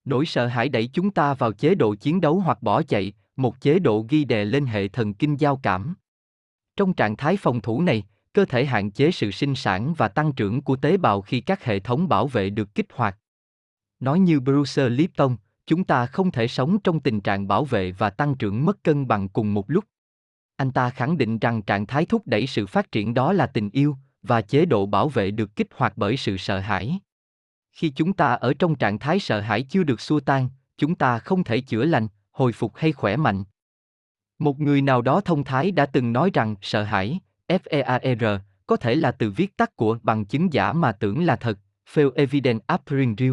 Nỗi 0.05 0.27
sợ 0.27 0.47
hãi 0.47 0.69
đẩy 0.69 0.87
chúng 0.93 1.11
ta 1.11 1.35
vào 1.35 1.53
chế 1.53 1.75
độ 1.75 1.95
chiến 1.95 2.21
đấu 2.21 2.41
hoặc 2.41 2.63
bỏ 2.63 2.83
chạy, 2.83 3.13
một 3.37 3.61
chế 3.61 3.79
độ 3.79 4.07
ghi 4.09 4.25
đè 4.25 4.45
lên 4.45 4.67
hệ 4.67 4.89
thần 4.89 5.15
kinh 5.15 5.37
giao 5.37 5.57
cảm. 5.57 5.95
Trong 6.77 6.95
trạng 6.95 7.17
thái 7.17 7.37
phòng 7.37 7.61
thủ 7.61 7.83
này, 7.83 8.05
cơ 8.33 8.45
thể 8.45 8.65
hạn 8.65 8.91
chế 8.91 9.11
sự 9.11 9.31
sinh 9.31 9.55
sản 9.55 9.95
và 9.95 10.09
tăng 10.09 10.33
trưởng 10.33 10.63
của 10.63 10.77
tế 10.77 10.97
bào 10.97 11.21
khi 11.21 11.41
các 11.41 11.65
hệ 11.65 11.79
thống 11.81 12.09
bảo 12.09 12.27
vệ 12.27 12.51
được 12.51 12.75
kích 12.75 12.87
hoạt. 12.93 13.19
Nói 14.01 14.21
như 14.21 14.41
Bruce 14.41 14.89
Lipton, 14.89 15.37
chúng 15.73 15.85
ta 15.85 16.07
không 16.07 16.31
thể 16.31 16.49
sống 16.49 16.79
trong 16.79 17.01
tình 17.01 17.21
trạng 17.21 17.49
bảo 17.49 17.65
vệ 17.65 17.93
và 17.93 18.11
tăng 18.11 18.35
trưởng 18.35 18.65
mất 18.65 18.85
cân 18.85 19.09
bằng 19.09 19.29
cùng 19.29 19.55
một 19.55 19.71
lúc. 19.71 19.85
Anh 20.57 20.71
ta 20.71 20.91
khẳng 20.91 21.19
định 21.19 21.39
rằng 21.39 21.63
trạng 21.63 21.87
thái 21.87 22.07
thúc 22.07 22.23
đẩy 22.27 22.47
sự 22.47 22.67
phát 22.67 22.93
triển 22.93 23.15
đó 23.15 23.33
là 23.33 23.47
tình 23.47 23.71
yêu, 23.71 23.97
và 24.23 24.41
chế 24.41 24.65
độ 24.65 24.87
bảo 24.87 25.09
vệ 25.09 25.31
được 25.31 25.57
kích 25.57 25.67
hoạt 25.75 25.93
bởi 25.97 26.17
sự 26.17 26.37
sợ 26.37 26.59
hãi. 26.59 26.99
Khi 27.73 27.89
chúng 27.89 28.13
ta 28.13 28.33
ở 28.35 28.55
trong 28.59 28.75
trạng 28.75 28.99
thái 28.99 29.19
sợ 29.19 29.41
hãi 29.41 29.63
chưa 29.63 29.83
được 29.83 30.01
xua 30.01 30.21
tan, 30.21 30.49
chúng 30.79 30.95
ta 30.95 31.19
không 31.19 31.45
thể 31.45 31.61
chữa 31.61 31.85
lành, 31.85 32.09
hồi 32.31 32.53
phục 32.53 32.77
hay 32.77 32.93
khỏe 32.93 33.17
mạnh. 33.17 33.45
Một 34.39 34.61
người 34.61 34.83
nào 34.83 35.03
đó 35.03 35.21
thông 35.21 35.45
thái 35.45 35.71
đã 35.71 35.87
từng 35.87 36.13
nói 36.13 36.31
rằng 36.35 36.55
sợ 36.63 36.83
hãi, 36.83 37.21
FEAR, 37.49 38.39
có 38.67 38.77
thể 38.77 38.95
là 38.95 39.13
từ 39.13 39.31
viết 39.31 39.57
tắt 39.57 39.77
của 39.77 39.99
bằng 40.03 40.25
chứng 40.25 40.53
giả 40.53 40.73
mà 40.73 40.93
tưởng 40.93 41.25
là 41.25 41.37
thật, 41.37 41.59
Fail 41.95 42.11
Evident 42.15 42.61
Appearing 42.67 43.15
Real. 43.19 43.33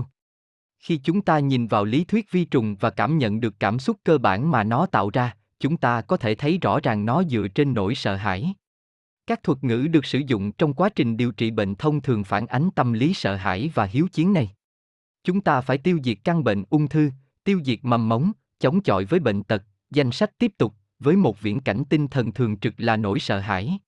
Khi 0.79 0.97
chúng 1.03 1.21
ta 1.21 1.39
nhìn 1.39 1.67
vào 1.67 1.85
lý 1.85 2.03
thuyết 2.03 2.31
vi 2.31 2.45
trùng 2.45 2.75
và 2.79 2.89
cảm 2.89 3.17
nhận 3.17 3.39
được 3.39 3.59
cảm 3.59 3.79
xúc 3.79 3.97
cơ 4.03 4.17
bản 4.17 4.51
mà 4.51 4.63
nó 4.63 4.85
tạo 4.85 5.09
ra, 5.13 5.35
chúng 5.59 5.77
ta 5.77 6.01
có 6.01 6.17
thể 6.17 6.35
thấy 6.35 6.57
rõ 6.57 6.79
ràng 6.83 7.05
nó 7.05 7.23
dựa 7.23 7.47
trên 7.55 7.73
nỗi 7.73 7.95
sợ 7.95 8.15
hãi. 8.15 8.53
Các 9.27 9.43
thuật 9.43 9.63
ngữ 9.63 9.87
được 9.91 10.05
sử 10.05 10.19
dụng 10.27 10.51
trong 10.51 10.73
quá 10.73 10.89
trình 10.89 11.17
điều 11.17 11.31
trị 11.31 11.51
bệnh 11.51 11.75
thông 11.75 12.01
thường 12.01 12.23
phản 12.23 12.47
ánh 12.47 12.69
tâm 12.75 12.93
lý 12.93 13.13
sợ 13.13 13.35
hãi 13.35 13.71
và 13.73 13.85
hiếu 13.85 14.07
chiến 14.11 14.33
này. 14.33 14.49
Chúng 15.23 15.41
ta 15.41 15.61
phải 15.61 15.77
tiêu 15.77 15.99
diệt 16.03 16.17
căn 16.23 16.43
bệnh 16.43 16.63
ung 16.69 16.87
thư, 16.87 17.11
tiêu 17.43 17.61
diệt 17.65 17.79
mầm 17.81 18.09
móng, 18.09 18.31
chống 18.59 18.81
chọi 18.81 19.05
với 19.05 19.19
bệnh 19.19 19.43
tật, 19.43 19.63
danh 19.89 20.11
sách 20.11 20.37
tiếp 20.37 20.51
tục, 20.57 20.73
với 20.99 21.15
một 21.15 21.41
viễn 21.41 21.59
cảnh 21.59 21.83
tinh 21.89 22.07
thần 22.07 22.31
thường 22.31 22.57
trực 22.57 22.73
là 22.77 22.97
nỗi 22.97 23.19
sợ 23.19 23.39
hãi. 23.39 23.79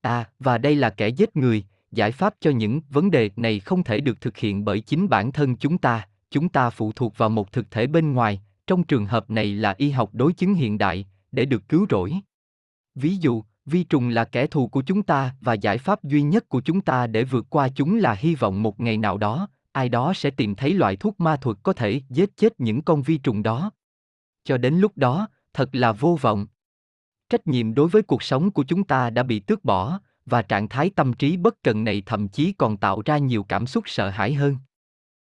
À, 0.00 0.28
và 0.38 0.58
đây 0.58 0.74
là 0.76 0.90
kẻ 0.90 1.08
giết 1.08 1.36
người, 1.36 1.64
giải 1.92 2.12
pháp 2.12 2.34
cho 2.40 2.50
những 2.50 2.80
vấn 2.88 3.10
đề 3.10 3.30
này 3.36 3.60
không 3.60 3.84
thể 3.84 4.00
được 4.00 4.20
thực 4.20 4.36
hiện 4.36 4.64
bởi 4.64 4.80
chính 4.80 5.08
bản 5.08 5.32
thân 5.32 5.56
chúng 5.56 5.78
ta, 5.78 6.08
chúng 6.34 6.48
ta 6.48 6.70
phụ 6.70 6.92
thuộc 6.92 7.18
vào 7.18 7.28
một 7.28 7.52
thực 7.52 7.70
thể 7.70 7.86
bên 7.86 8.12
ngoài, 8.12 8.42
trong 8.66 8.84
trường 8.84 9.06
hợp 9.06 9.30
này 9.30 9.54
là 9.54 9.74
y 9.78 9.90
học 9.90 10.10
đối 10.12 10.32
chứng 10.32 10.54
hiện 10.54 10.78
đại, 10.78 11.06
để 11.32 11.44
được 11.44 11.68
cứu 11.68 11.86
rỗi. 11.90 12.14
Ví 12.94 13.16
dụ, 13.16 13.42
vi 13.66 13.84
trùng 13.84 14.08
là 14.08 14.24
kẻ 14.24 14.46
thù 14.46 14.68
của 14.68 14.82
chúng 14.82 15.02
ta 15.02 15.34
và 15.40 15.54
giải 15.54 15.78
pháp 15.78 16.04
duy 16.04 16.22
nhất 16.22 16.48
của 16.48 16.60
chúng 16.60 16.80
ta 16.80 17.06
để 17.06 17.24
vượt 17.24 17.46
qua 17.50 17.68
chúng 17.68 17.96
là 17.96 18.14
hy 18.14 18.34
vọng 18.34 18.62
một 18.62 18.80
ngày 18.80 18.96
nào 18.96 19.18
đó, 19.18 19.48
ai 19.72 19.88
đó 19.88 20.12
sẽ 20.14 20.30
tìm 20.30 20.54
thấy 20.54 20.74
loại 20.74 20.96
thuốc 20.96 21.20
ma 21.20 21.36
thuật 21.36 21.56
có 21.62 21.72
thể 21.72 22.00
giết 22.10 22.36
chết 22.36 22.60
những 22.60 22.82
con 22.82 23.02
vi 23.02 23.18
trùng 23.18 23.42
đó. 23.42 23.70
Cho 24.44 24.58
đến 24.58 24.74
lúc 24.74 24.92
đó, 24.96 25.28
thật 25.52 25.68
là 25.72 25.92
vô 25.92 26.18
vọng. 26.20 26.46
Trách 27.28 27.46
nhiệm 27.46 27.74
đối 27.74 27.88
với 27.88 28.02
cuộc 28.02 28.22
sống 28.22 28.50
của 28.50 28.64
chúng 28.64 28.84
ta 28.84 29.10
đã 29.10 29.22
bị 29.22 29.40
tước 29.40 29.64
bỏ, 29.64 30.00
và 30.26 30.42
trạng 30.42 30.68
thái 30.68 30.90
tâm 30.90 31.12
trí 31.12 31.36
bất 31.36 31.62
cần 31.62 31.84
này 31.84 32.02
thậm 32.06 32.28
chí 32.28 32.52
còn 32.52 32.76
tạo 32.76 33.02
ra 33.04 33.18
nhiều 33.18 33.42
cảm 33.42 33.66
xúc 33.66 33.84
sợ 33.86 34.10
hãi 34.10 34.34
hơn. 34.34 34.56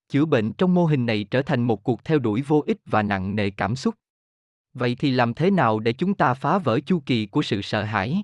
Chữa 0.09 0.25
bệnh 0.25 0.53
trong 0.53 0.73
mô 0.73 0.85
hình 0.85 1.05
này 1.05 1.23
trở 1.23 1.41
thành 1.41 1.63
một 1.63 1.83
cuộc 1.83 2.03
theo 2.03 2.19
đuổi 2.19 2.41
vô 2.41 2.63
ích 2.67 2.77
và 2.85 3.03
nặng 3.03 3.35
nề 3.35 3.49
cảm 3.49 3.75
xúc. 3.75 3.95
Vậy 4.73 4.95
thì 4.99 5.11
làm 5.11 5.33
thế 5.33 5.51
nào 5.51 5.79
để 5.79 5.93
chúng 5.93 6.13
ta 6.13 6.33
phá 6.33 6.57
vỡ 6.57 6.79
chu 6.79 6.99
kỳ 7.05 7.25
của 7.25 7.41
sự 7.41 7.61
sợ 7.61 7.83
hãi? 7.83 8.23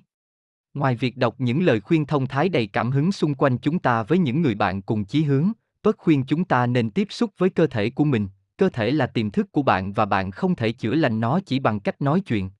Ngoài 0.74 0.96
việc 0.96 1.16
đọc 1.16 1.34
những 1.38 1.62
lời 1.62 1.80
khuyên 1.80 2.06
thông 2.06 2.26
thái 2.26 2.48
đầy 2.48 2.66
cảm 2.66 2.90
hứng 2.90 3.12
xung 3.12 3.34
quanh 3.34 3.58
chúng 3.58 3.78
ta 3.78 4.02
với 4.02 4.18
những 4.18 4.42
người 4.42 4.54
bạn 4.54 4.82
cùng 4.82 5.04
chí 5.04 5.22
hướng, 5.22 5.52
bớt 5.82 5.98
khuyên 5.98 6.24
chúng 6.24 6.44
ta 6.44 6.66
nên 6.66 6.90
tiếp 6.90 7.06
xúc 7.10 7.30
với 7.38 7.50
cơ 7.50 7.66
thể 7.66 7.90
của 7.90 8.04
mình, 8.04 8.28
cơ 8.56 8.68
thể 8.68 8.90
là 8.90 9.06
tiềm 9.06 9.30
thức 9.30 9.52
của 9.52 9.62
bạn 9.62 9.92
và 9.92 10.04
bạn 10.04 10.30
không 10.30 10.54
thể 10.54 10.72
chữa 10.72 10.94
lành 10.94 11.20
nó 11.20 11.40
chỉ 11.46 11.58
bằng 11.58 11.80
cách 11.80 12.02
nói 12.02 12.20
chuyện. 12.20 12.50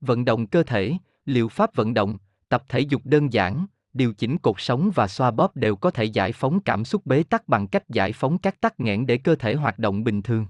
Vận 0.00 0.24
động 0.24 0.46
cơ 0.46 0.62
thể, 0.62 0.92
liệu 1.24 1.48
pháp 1.48 1.74
vận 1.74 1.94
động, 1.94 2.18
tập 2.48 2.64
thể 2.68 2.80
dục 2.80 3.02
đơn 3.04 3.32
giản, 3.32 3.66
điều 3.92 4.14
chỉnh 4.14 4.38
cột 4.38 4.54
sống 4.58 4.90
và 4.94 5.08
xoa 5.08 5.30
bóp 5.30 5.56
đều 5.56 5.76
có 5.76 5.90
thể 5.90 6.04
giải 6.04 6.32
phóng 6.32 6.60
cảm 6.60 6.84
xúc 6.84 7.06
bế 7.06 7.22
tắc 7.22 7.48
bằng 7.48 7.66
cách 7.66 7.88
giải 7.88 8.12
phóng 8.12 8.38
các 8.38 8.60
tắc 8.60 8.80
nghẽn 8.80 9.06
để 9.06 9.18
cơ 9.18 9.34
thể 9.34 9.54
hoạt 9.54 9.78
động 9.78 10.04
bình 10.04 10.22
thường. 10.22 10.46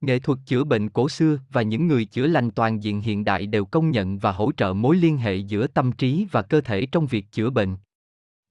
Nghệ 0.00 0.18
thuật 0.18 0.38
chữa 0.46 0.64
bệnh 0.64 0.88
cổ 0.88 1.08
xưa 1.08 1.38
và 1.50 1.62
những 1.62 1.86
người 1.86 2.04
chữa 2.04 2.26
lành 2.26 2.50
toàn 2.50 2.82
diện 2.82 3.00
hiện 3.00 3.24
đại 3.24 3.46
đều 3.46 3.64
công 3.64 3.90
nhận 3.90 4.18
và 4.18 4.32
hỗ 4.32 4.52
trợ 4.52 4.72
mối 4.72 4.96
liên 4.96 5.18
hệ 5.18 5.36
giữa 5.36 5.66
tâm 5.66 5.92
trí 5.92 6.26
và 6.32 6.42
cơ 6.42 6.60
thể 6.60 6.86
trong 6.86 7.06
việc 7.06 7.32
chữa 7.32 7.50
bệnh. 7.50 7.76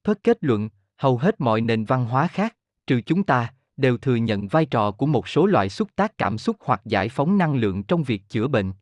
thất 0.04 0.18
kết 0.22 0.38
luận, 0.40 0.68
hầu 0.96 1.18
hết 1.18 1.40
mọi 1.40 1.60
nền 1.60 1.84
văn 1.84 2.04
hóa 2.04 2.26
khác, 2.26 2.56
trừ 2.86 3.00
chúng 3.06 3.22
ta, 3.22 3.52
đều 3.76 3.98
thừa 3.98 4.14
nhận 4.14 4.48
vai 4.48 4.66
trò 4.66 4.90
của 4.90 5.06
một 5.06 5.28
số 5.28 5.46
loại 5.46 5.68
xúc 5.68 5.88
tác 5.96 6.18
cảm 6.18 6.38
xúc 6.38 6.56
hoặc 6.60 6.80
giải 6.84 7.08
phóng 7.08 7.38
năng 7.38 7.54
lượng 7.54 7.82
trong 7.82 8.02
việc 8.02 8.22
chữa 8.28 8.48
bệnh. 8.48 8.72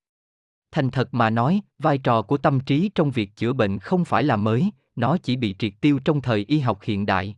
Thành 0.71 0.91
thật 0.91 1.15
mà 1.15 1.31
nói, 1.31 1.61
vai 1.79 1.99
trò 1.99 2.23
của 2.23 2.37
tâm 2.37 2.61
trí 2.61 2.91
trong 2.95 3.11
việc 3.11 3.37
chữa 3.37 3.53
bệnh 3.53 3.79
không 3.79 4.05
phải 4.05 4.25
là 4.25 4.37
mới, 4.37 4.71
nó 4.99 5.17
chỉ 5.23 5.37
bị 5.37 5.55
triệt 5.59 5.73
tiêu 5.81 5.99
trong 6.05 6.23
thời 6.23 6.45
y 6.49 6.59
học 6.59 6.83
hiện 6.83 7.07
đại. 7.07 7.37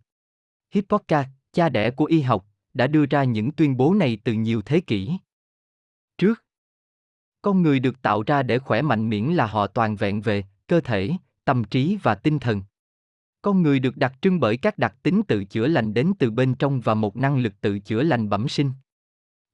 Hippocrates, 0.75 1.31
cha 1.53 1.69
đẻ 1.69 1.91
của 1.91 2.05
y 2.05 2.21
học, 2.21 2.47
đã 2.75 2.87
đưa 2.87 3.07
ra 3.07 3.25
những 3.25 3.53
tuyên 3.53 3.77
bố 3.77 3.95
này 3.95 4.19
từ 4.25 4.33
nhiều 4.33 4.63
thế 4.63 4.81
kỷ. 4.81 5.11
Trước, 6.19 6.45
con 7.43 7.63
người 7.63 7.81
được 7.81 8.03
tạo 8.03 8.23
ra 8.23 8.43
để 8.43 8.59
khỏe 8.59 8.83
mạnh 8.83 9.09
miễn 9.09 9.25
là 9.25 9.47
họ 9.47 9.67
toàn 9.67 9.97
vẹn 9.97 10.21
về 10.21 10.45
cơ 10.67 10.81
thể, 10.81 11.11
tâm 11.45 11.65
trí 11.65 11.99
và 12.03 12.15
tinh 12.15 12.39
thần. 12.39 12.63
Con 13.43 13.63
người 13.63 13.79
được 13.79 13.97
đặc 13.97 14.13
trưng 14.23 14.41
bởi 14.41 14.57
các 14.57 14.79
đặc 14.79 14.95
tính 15.03 15.23
tự 15.29 15.45
chữa 15.45 15.67
lành 15.67 15.95
đến 15.95 16.13
từ 16.19 16.31
bên 16.31 16.55
trong 16.55 16.81
và 16.81 16.95
một 16.95 17.17
năng 17.17 17.39
lực 17.39 17.61
tự 17.61 17.79
chữa 17.79 18.03
lành 18.03 18.29
bẩm 18.29 18.49
sinh. 18.49 18.73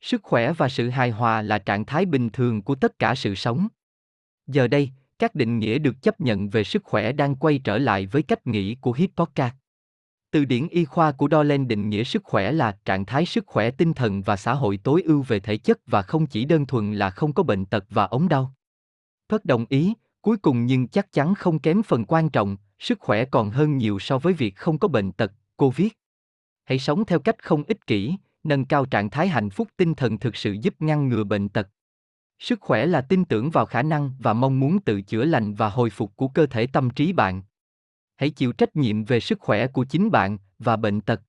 Sức 0.01 0.23
khỏe 0.23 0.53
và 0.53 0.69
sự 0.69 0.88
hài 0.88 1.11
hòa 1.11 1.42
là 1.42 1.59
trạng 1.59 1.85
thái 1.85 2.07
bình 2.07 2.31
thường 2.31 2.62
của 2.62 2.75
tất 2.75 2.99
cả 2.99 3.14
sự 3.14 3.35
sống. 3.35 3.69
Giờ 4.47 4.69
đây, 4.69 4.90
các 5.18 5.35
định 5.35 5.59
nghĩa 5.59 5.79
được 5.79 6.02
chấp 6.02 6.20
nhận 6.20 6.48
về 6.48 6.64
sức 6.64 6.85
khỏe 6.85 7.12
đang 7.12 7.37
quay 7.37 7.59
trở 7.59 7.79
lại 7.79 8.07
với 8.07 8.22
cách 8.22 8.46
nghĩ 8.46 8.74
của 8.74 8.92
Hippocrates. 8.92 9.52
Từ 10.31 10.44
điển 10.44 10.68
y 10.68 10.85
khoa 10.85 11.12
của 11.12 11.29
Dolan 11.31 11.68
định 11.68 11.88
nghĩa 11.88 12.05
sức 12.05 12.24
khỏe 12.24 12.52
là 12.52 12.79
trạng 12.85 13.07
thái 13.07 13.26
sức 13.26 13.46
khỏe 13.46 13.70
tinh 13.70 13.94
thần 13.94 14.22
và 14.22 14.37
xã 14.37 14.55
hội 14.55 14.76
tối 14.76 15.02
ưu 15.02 15.22
về 15.22 15.40
thể 15.40 15.57
chất 15.57 15.79
và 15.87 16.02
không 16.02 16.26
chỉ 16.26 16.44
đơn 16.44 16.66
thuần 16.66 16.92
là 16.92 17.11
không 17.11 17.33
có 17.33 17.42
bệnh 17.42 17.64
tật 17.64 17.85
và 17.90 18.05
ống 18.05 18.29
đau. 18.29 18.55
Thất 19.29 19.44
đồng 19.44 19.64
ý, 19.68 19.94
Cuối 20.26 20.37
cùng 20.37 20.66
nhưng 20.66 20.88
chắc 20.88 21.12
chắn 21.12 21.35
không 21.35 21.59
kém 21.59 21.83
phần 21.83 22.05
quan 22.05 22.29
trọng, 22.29 22.57
sức 22.79 23.00
khỏe 23.00 23.24
còn 23.24 23.50
hơn 23.50 23.79
nhiều 23.79 23.98
so 23.98 24.18
với 24.18 24.33
việc 24.33 24.57
không 24.57 24.79
có 24.79 24.88
bệnh 24.88 25.12
tật, 25.12 25.33
cô 25.57 25.70
viết. 25.70 25.98
Hãy 26.64 26.79
sống 26.79 27.05
theo 27.05 27.18
cách 27.18 27.42
không 27.42 27.64
ích 27.64 27.87
kỷ, 27.87 28.16
nâng 28.44 28.64
cao 28.64 28.87
trạng 28.87 29.11
thái 29.11 29.29
hạnh 29.29 29.50
phúc 29.50 29.68
tinh 29.76 29.94
thần 29.94 30.18
thực 30.18 30.37
sự 30.37 30.52
giúp 30.52 30.74
ngăn 30.79 31.09
ngừa 31.09 31.24
bệnh 31.24 31.48
tật. 31.48 31.68
Sức 32.38 32.61
khỏe 32.61 32.87
là 32.87 33.01
tin 33.01 33.25
tưởng 33.25 33.51
vào 33.51 33.66
khả 33.66 33.83
năng 33.83 34.12
và 34.18 34.33
mong 34.33 34.61
muốn 34.61 34.81
tự 34.81 35.03
chữa 35.03 35.25
lành 35.25 35.55
và 35.55 35.68
hồi 35.68 35.90
phục 35.90 36.16
của 36.16 36.29
cơ 36.29 36.46
thể 36.46 36.66
tâm 36.66 36.90
trí 36.90 37.12
bạn. 37.12 37.42
Hãy 38.16 38.31
chịu 38.31 38.53
trách 38.53 38.77
nhiệm 38.77 39.05
về 39.05 39.20
sức 39.20 39.40
khỏe 39.40 39.66
của 39.66 39.85
chính 39.85 40.11
bạn 40.11 40.38
và 40.59 40.77
bệnh 40.77 41.01
tật. 41.01 41.20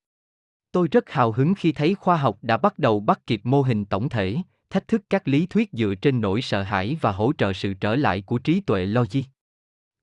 Tôi 0.71 0.87
rất 0.87 1.09
hào 1.09 1.31
hứng 1.31 1.53
khi 1.53 1.71
thấy 1.71 1.95
khoa 1.95 2.17
học 2.17 2.37
đã 2.41 2.57
bắt 2.57 2.79
đầu 2.79 2.99
bắt 2.99 3.27
kịp 3.27 3.41
mô 3.43 3.61
hình 3.61 3.85
tổng 3.85 4.09
thể, 4.09 4.37
thách 4.69 4.87
thức 4.87 5.01
các 5.09 5.27
lý 5.27 5.45
thuyết 5.45 5.69
dựa 5.73 5.95
trên 5.95 6.21
nỗi 6.21 6.41
sợ 6.41 6.63
hãi 6.63 6.97
và 7.01 7.11
hỗ 7.11 7.33
trợ 7.37 7.53
sự 7.53 7.73
trở 7.73 7.95
lại 7.95 8.21
của 8.21 8.37
trí 8.37 8.61
tuệ 8.61 8.85
logic. 8.85 9.21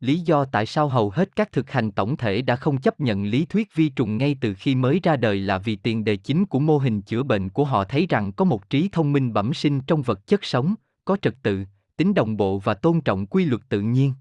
Lý 0.00 0.20
do 0.20 0.44
tại 0.44 0.66
sao 0.66 0.88
hầu 0.88 1.10
hết 1.10 1.36
các 1.36 1.52
thực 1.52 1.70
hành 1.70 1.90
tổng 1.90 2.16
thể 2.16 2.42
đã 2.42 2.56
không 2.56 2.80
chấp 2.80 3.00
nhận 3.00 3.24
lý 3.24 3.44
thuyết 3.44 3.74
vi 3.74 3.88
trùng 3.88 4.18
ngay 4.18 4.36
từ 4.40 4.54
khi 4.54 4.74
mới 4.74 5.00
ra 5.02 5.16
đời 5.16 5.38
là 5.38 5.58
vì 5.58 5.76
tiền 5.76 6.04
đề 6.04 6.16
chính 6.16 6.46
của 6.46 6.58
mô 6.58 6.78
hình 6.78 7.02
chữa 7.02 7.22
bệnh 7.22 7.48
của 7.48 7.64
họ 7.64 7.84
thấy 7.84 8.06
rằng 8.08 8.32
có 8.32 8.44
một 8.44 8.70
trí 8.70 8.88
thông 8.92 9.12
minh 9.12 9.32
bẩm 9.32 9.54
sinh 9.54 9.80
trong 9.80 10.02
vật 10.02 10.26
chất 10.26 10.44
sống, 10.44 10.74
có 11.04 11.16
trật 11.22 11.34
tự, 11.42 11.64
tính 11.96 12.14
đồng 12.14 12.36
bộ 12.36 12.58
và 12.58 12.74
tôn 12.74 13.00
trọng 13.00 13.26
quy 13.26 13.44
luật 13.44 13.62
tự 13.68 13.80
nhiên. 13.80 14.14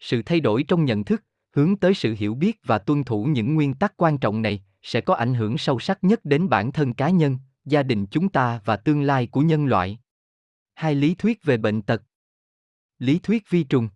Sự 0.00 0.22
thay 0.26 0.40
đổi 0.40 0.64
trong 0.68 0.84
nhận 0.84 1.04
thức, 1.04 1.24
hướng 1.52 1.76
tới 1.76 1.94
sự 1.94 2.14
hiểu 2.18 2.34
biết 2.34 2.60
và 2.64 2.78
tuân 2.78 3.04
thủ 3.04 3.24
những 3.24 3.54
nguyên 3.54 3.74
tắc 3.74 3.94
quan 3.96 4.18
trọng 4.18 4.42
này 4.42 4.64
sẽ 4.82 5.00
có 5.00 5.14
ảnh 5.14 5.34
hưởng 5.34 5.58
sâu 5.58 5.78
sắc 5.78 6.04
nhất 6.04 6.24
đến 6.24 6.48
bản 6.48 6.72
thân 6.72 6.94
cá 6.94 7.10
nhân, 7.10 7.38
gia 7.64 7.82
đình 7.82 8.06
chúng 8.06 8.28
ta 8.28 8.60
và 8.64 8.76
tương 8.76 9.02
lai 9.02 9.26
của 9.26 9.40
nhân 9.40 9.66
loại. 9.66 9.98
Hai 10.74 10.94
lý 10.94 11.14
thuyết 11.14 11.44
về 11.44 11.56
bệnh 11.56 11.82
tật. 11.82 12.02
Lý 12.98 13.18
thuyết 13.18 13.50
vi 13.50 13.64
trùng. 13.64 13.88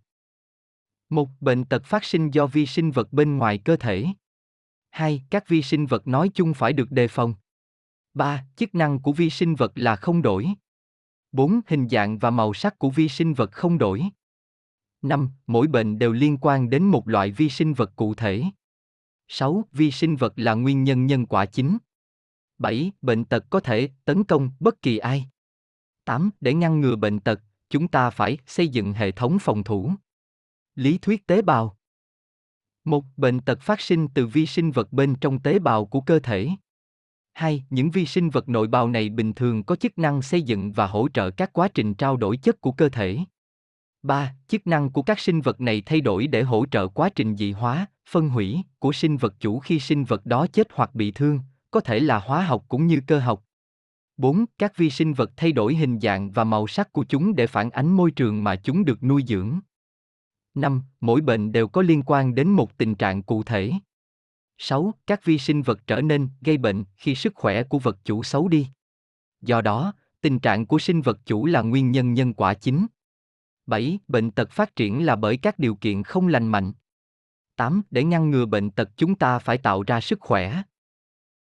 Một, 1.09 1.29
bệnh 1.39 1.65
tật 1.65 1.85
phát 1.85 2.03
sinh 2.03 2.31
do 2.31 2.47
vi 2.47 2.65
sinh 2.65 2.91
vật 2.91 3.13
bên 3.13 3.37
ngoài 3.37 3.57
cơ 3.57 3.75
thể. 3.75 4.05
Hai, 4.89 5.23
các 5.29 5.47
vi 5.47 5.61
sinh 5.61 5.85
vật 5.85 6.07
nói 6.07 6.29
chung 6.33 6.53
phải 6.53 6.73
được 6.73 6.91
đề 6.91 7.07
phòng. 7.07 7.33
Ba, 8.13 8.45
chức 8.55 8.75
năng 8.75 8.99
của 8.99 9.11
vi 9.11 9.29
sinh 9.29 9.55
vật 9.55 9.71
là 9.75 9.95
không 9.95 10.21
đổi. 10.21 10.47
4. 11.31 11.61
Hình 11.67 11.89
dạng 11.89 12.19
và 12.19 12.29
màu 12.29 12.53
sắc 12.53 12.79
của 12.79 12.89
vi 12.89 13.09
sinh 13.09 13.33
vật 13.33 13.51
không 13.51 13.77
đổi. 13.77 14.03
5. 15.01 15.29
Mỗi 15.47 15.67
bệnh 15.67 15.99
đều 15.99 16.11
liên 16.11 16.37
quan 16.41 16.69
đến 16.69 16.83
một 16.83 17.07
loại 17.07 17.31
vi 17.31 17.49
sinh 17.49 17.73
vật 17.73 17.91
cụ 17.95 18.13
thể. 18.13 18.43
6. 19.27 19.63
Vi 19.71 19.91
sinh 19.91 20.15
vật 20.15 20.33
là 20.35 20.53
nguyên 20.53 20.83
nhân 20.83 21.05
nhân 21.05 21.25
quả 21.25 21.45
chính. 21.45 21.77
7. 22.57 22.91
Bệnh 23.01 23.25
tật 23.25 23.45
có 23.49 23.59
thể 23.59 23.89
tấn 24.05 24.23
công 24.23 24.51
bất 24.59 24.81
kỳ 24.81 24.97
ai. 24.97 25.29
8. 26.05 26.29
Để 26.41 26.53
ngăn 26.53 26.81
ngừa 26.81 26.95
bệnh 26.95 27.19
tật, 27.19 27.41
chúng 27.69 27.87
ta 27.87 28.09
phải 28.09 28.37
xây 28.45 28.67
dựng 28.67 28.93
hệ 28.93 29.11
thống 29.11 29.37
phòng 29.39 29.63
thủ. 29.63 29.91
Lý 30.75 30.97
thuyết 30.97 31.27
tế 31.27 31.41
bào 31.41 31.79
một 32.89 33.05
bệnh 33.17 33.39
tật 33.39 33.61
phát 33.61 33.81
sinh 33.81 34.07
từ 34.13 34.27
vi 34.27 34.45
sinh 34.45 34.71
vật 34.71 34.93
bên 34.93 35.15
trong 35.15 35.39
tế 35.39 35.59
bào 35.59 35.85
của 35.85 36.01
cơ 36.01 36.19
thể 36.19 36.49
hai, 37.39 37.63
Những 37.69 37.91
vi 37.91 38.05
sinh 38.05 38.29
vật 38.29 38.49
nội 38.49 38.67
bào 38.67 38.89
này 38.89 39.09
bình 39.09 39.33
thường 39.33 39.63
có 39.63 39.75
chức 39.75 39.97
năng 39.97 40.21
xây 40.21 40.41
dựng 40.41 40.71
và 40.71 40.87
hỗ 40.87 41.07
trợ 41.09 41.29
các 41.29 41.53
quá 41.53 41.67
trình 41.67 41.93
trao 41.93 42.17
đổi 42.17 42.37
chất 42.37 42.61
của 42.61 42.71
cơ 42.71 42.89
thể. 42.89 43.17
3. 44.03 44.35
Chức 44.47 44.67
năng 44.67 44.89
của 44.89 45.01
các 45.01 45.19
sinh 45.19 45.41
vật 45.41 45.61
này 45.61 45.81
thay 45.85 46.01
đổi 46.01 46.27
để 46.27 46.43
hỗ 46.43 46.65
trợ 46.71 46.87
quá 46.87 47.09
trình 47.09 47.35
dị 47.35 47.51
hóa, 47.51 47.85
phân 48.09 48.29
hủy 48.29 48.61
của 48.79 48.91
sinh 48.91 49.17
vật 49.17 49.33
chủ 49.39 49.59
khi 49.59 49.79
sinh 49.79 50.03
vật 50.03 50.25
đó 50.25 50.47
chết 50.53 50.67
hoặc 50.73 50.95
bị 50.95 51.11
thương, 51.11 51.39
có 51.71 51.79
thể 51.79 51.99
là 51.99 52.19
hóa 52.19 52.41
học 52.41 52.65
cũng 52.67 52.87
như 52.87 53.01
cơ 53.07 53.19
học. 53.19 53.43
4. 54.17 54.45
Các 54.57 54.77
vi 54.77 54.89
sinh 54.89 55.13
vật 55.13 55.31
thay 55.37 55.51
đổi 55.51 55.75
hình 55.75 55.99
dạng 55.99 56.31
và 56.31 56.43
màu 56.43 56.67
sắc 56.67 56.93
của 56.93 57.05
chúng 57.09 57.35
để 57.35 57.47
phản 57.47 57.69
ánh 57.69 57.87
môi 57.87 58.11
trường 58.11 58.43
mà 58.43 58.55
chúng 58.55 58.85
được 58.85 59.03
nuôi 59.03 59.23
dưỡng. 59.27 59.59
5. 60.55 60.81
Mỗi 61.01 61.21
bệnh 61.21 61.51
đều 61.51 61.67
có 61.67 61.81
liên 61.81 62.03
quan 62.05 62.35
đến 62.35 62.49
một 62.49 62.77
tình 62.77 62.95
trạng 62.95 63.23
cụ 63.23 63.43
thể. 63.43 63.71
6. 64.61 64.93
Các 65.07 65.25
vi 65.25 65.37
sinh 65.37 65.61
vật 65.61 65.79
trở 65.87 66.01
nên 66.01 66.29
gây 66.41 66.57
bệnh 66.57 66.83
khi 66.97 67.15
sức 67.15 67.35
khỏe 67.35 67.63
của 67.63 67.79
vật 67.79 67.97
chủ 68.03 68.23
xấu 68.23 68.47
đi. 68.47 68.67
Do 69.41 69.61
đó, 69.61 69.93
tình 70.21 70.39
trạng 70.39 70.65
của 70.65 70.79
sinh 70.79 71.01
vật 71.01 71.19
chủ 71.25 71.45
là 71.45 71.61
nguyên 71.61 71.91
nhân 71.91 72.13
nhân 72.13 72.33
quả 72.33 72.53
chính. 72.53 72.87
7. 73.65 73.99
Bệnh 74.07 74.31
tật 74.31 74.51
phát 74.51 74.75
triển 74.75 75.05
là 75.05 75.15
bởi 75.15 75.37
các 75.37 75.59
điều 75.59 75.75
kiện 75.75 76.03
không 76.03 76.27
lành 76.27 76.47
mạnh. 76.47 76.73
8. 77.55 77.81
Để 77.91 78.03
ngăn 78.03 78.31
ngừa 78.31 78.45
bệnh 78.45 78.71
tật 78.71 78.89
chúng 78.97 79.15
ta 79.15 79.39
phải 79.39 79.57
tạo 79.57 79.83
ra 79.83 80.01
sức 80.01 80.19
khỏe. 80.21 80.61